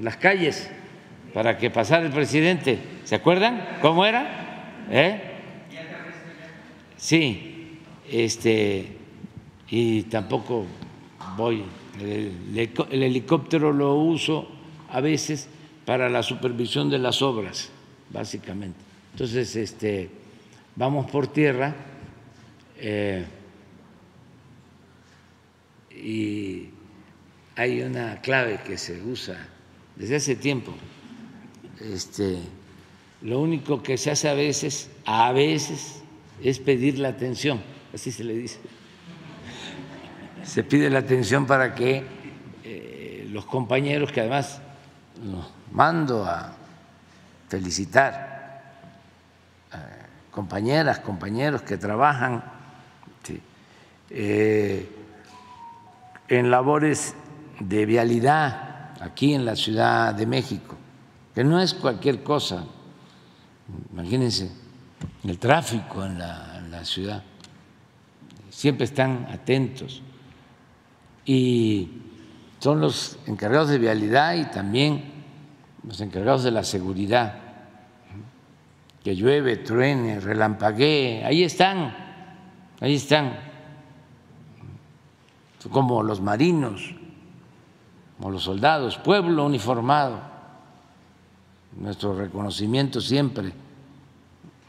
[0.00, 0.68] Las calles
[1.32, 2.80] para que pasara el presidente.
[3.04, 4.84] ¿Se acuerdan cómo era?
[4.90, 5.27] ¿Eh?
[6.98, 7.78] Sí,
[8.10, 8.96] este,
[9.70, 10.66] y tampoco
[11.36, 11.64] voy.
[11.98, 12.36] El,
[12.90, 14.48] helicóptero lo uso
[14.90, 15.48] a veces
[15.86, 17.70] para la supervisión de las obras,
[18.10, 18.78] básicamente.
[19.12, 20.10] Entonces, este,
[20.76, 21.74] vamos por tierra.
[22.78, 23.24] eh,
[25.90, 26.68] y
[27.56, 29.48] hay una clave que se usa
[29.96, 30.72] desde hace tiempo.
[31.80, 32.38] Este,
[33.22, 36.02] lo único que se hace a veces, a veces,
[36.42, 37.60] es pedir la atención,
[37.92, 38.58] así se le dice.
[40.44, 42.04] Se pide la atención para que
[42.64, 44.60] eh, los compañeros, que además
[45.24, 46.54] los mando a
[47.48, 48.62] felicitar,
[49.72, 49.76] eh,
[50.30, 52.42] compañeras, compañeros que trabajan
[54.10, 54.88] eh,
[56.28, 57.14] en labores
[57.60, 60.76] de vialidad aquí en la Ciudad de México,
[61.34, 62.64] que no es cualquier cosa.
[63.92, 64.67] Imagínense
[65.24, 67.22] el tráfico en la, ciudad.
[68.50, 70.00] Siempre están atentos
[71.24, 71.88] y
[72.60, 75.12] son los encargados de vialidad y también
[75.86, 77.34] los encargados de la seguridad.
[79.02, 81.94] Que llueve, truene, relampaguee, ahí están,
[82.80, 83.38] ahí están
[85.70, 86.94] como los marinos,
[88.16, 90.20] como los soldados, pueblo uniformado.
[91.76, 93.52] Nuestro reconocimiento siempre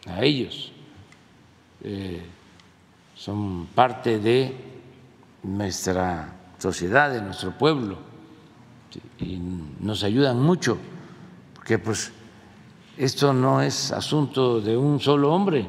[0.07, 0.71] a ellos.
[1.83, 2.21] Eh,
[3.15, 4.55] son parte de
[5.43, 7.97] nuestra sociedad, de nuestro pueblo,
[9.19, 9.39] y
[9.79, 10.77] nos ayudan mucho,
[11.53, 12.11] porque pues
[12.97, 15.67] esto no es asunto de un solo hombre,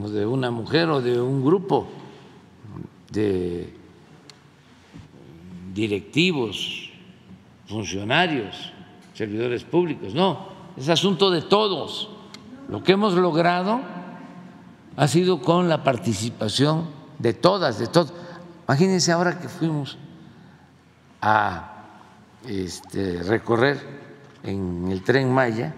[0.00, 1.88] o de una mujer o de un grupo
[3.10, 3.74] de
[5.74, 6.90] directivos,
[7.66, 8.72] funcionarios,
[9.14, 12.10] servidores públicos, no, es asunto de todos.
[12.68, 13.80] Lo que hemos logrado
[14.96, 16.88] ha sido con la participación
[17.18, 18.12] de todas, de todos.
[18.66, 19.96] Imagínense ahora que fuimos
[21.22, 21.72] a
[22.46, 23.78] este, recorrer
[24.42, 25.74] en el tren Maya,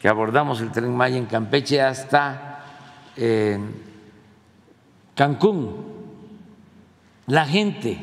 [0.00, 2.64] que abordamos el tren Maya en Campeche hasta
[3.16, 3.58] eh,
[5.14, 5.94] Cancún,
[7.26, 7.98] la gente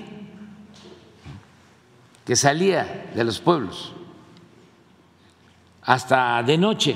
[2.25, 3.93] que salía de los pueblos
[5.83, 6.95] hasta de noche,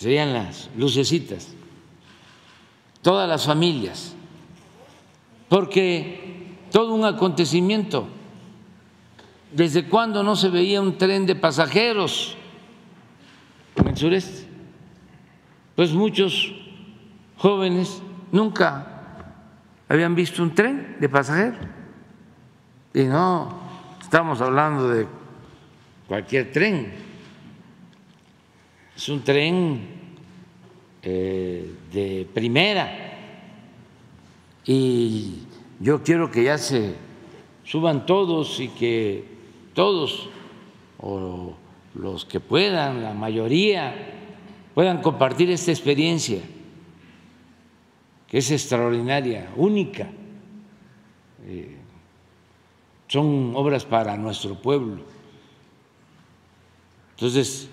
[0.00, 1.48] se veían las lucecitas,
[3.02, 4.14] todas las familias,
[5.50, 8.08] porque todo un acontecimiento.
[9.52, 12.34] ¿Desde cuándo no se veía un tren de pasajeros
[13.76, 14.48] en el sureste?
[15.76, 16.50] Pues muchos
[17.36, 18.00] jóvenes
[18.32, 19.34] nunca
[19.86, 21.60] habían visto un tren de pasajeros.
[22.94, 23.52] Y no
[24.00, 25.06] estamos hablando de
[26.08, 27.09] cualquier tren,
[29.00, 29.80] es un tren
[31.02, 33.16] eh, de primera
[34.66, 35.36] y
[35.80, 36.96] yo quiero que ya se
[37.64, 39.24] suban todos y que
[39.72, 40.28] todos
[40.98, 41.54] o
[41.94, 43.94] los que puedan, la mayoría,
[44.74, 46.42] puedan compartir esta experiencia
[48.28, 50.10] que es extraordinaria, única.
[51.46, 51.74] Eh,
[53.08, 55.00] son obras para nuestro pueblo.
[57.12, 57.70] Entonces,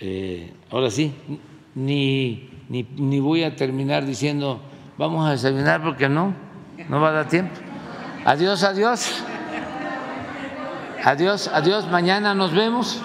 [0.00, 1.14] eh, ahora sí,
[1.74, 4.60] ni, ni, ni voy a terminar diciendo
[4.96, 6.34] vamos a desayunar porque no,
[6.88, 7.54] no va a dar tiempo.
[8.24, 9.22] Adiós, adiós.
[11.02, 11.86] Adiós, adiós.
[11.90, 13.00] Mañana nos vemos.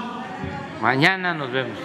[0.82, 1.78] Mañana nos vemos.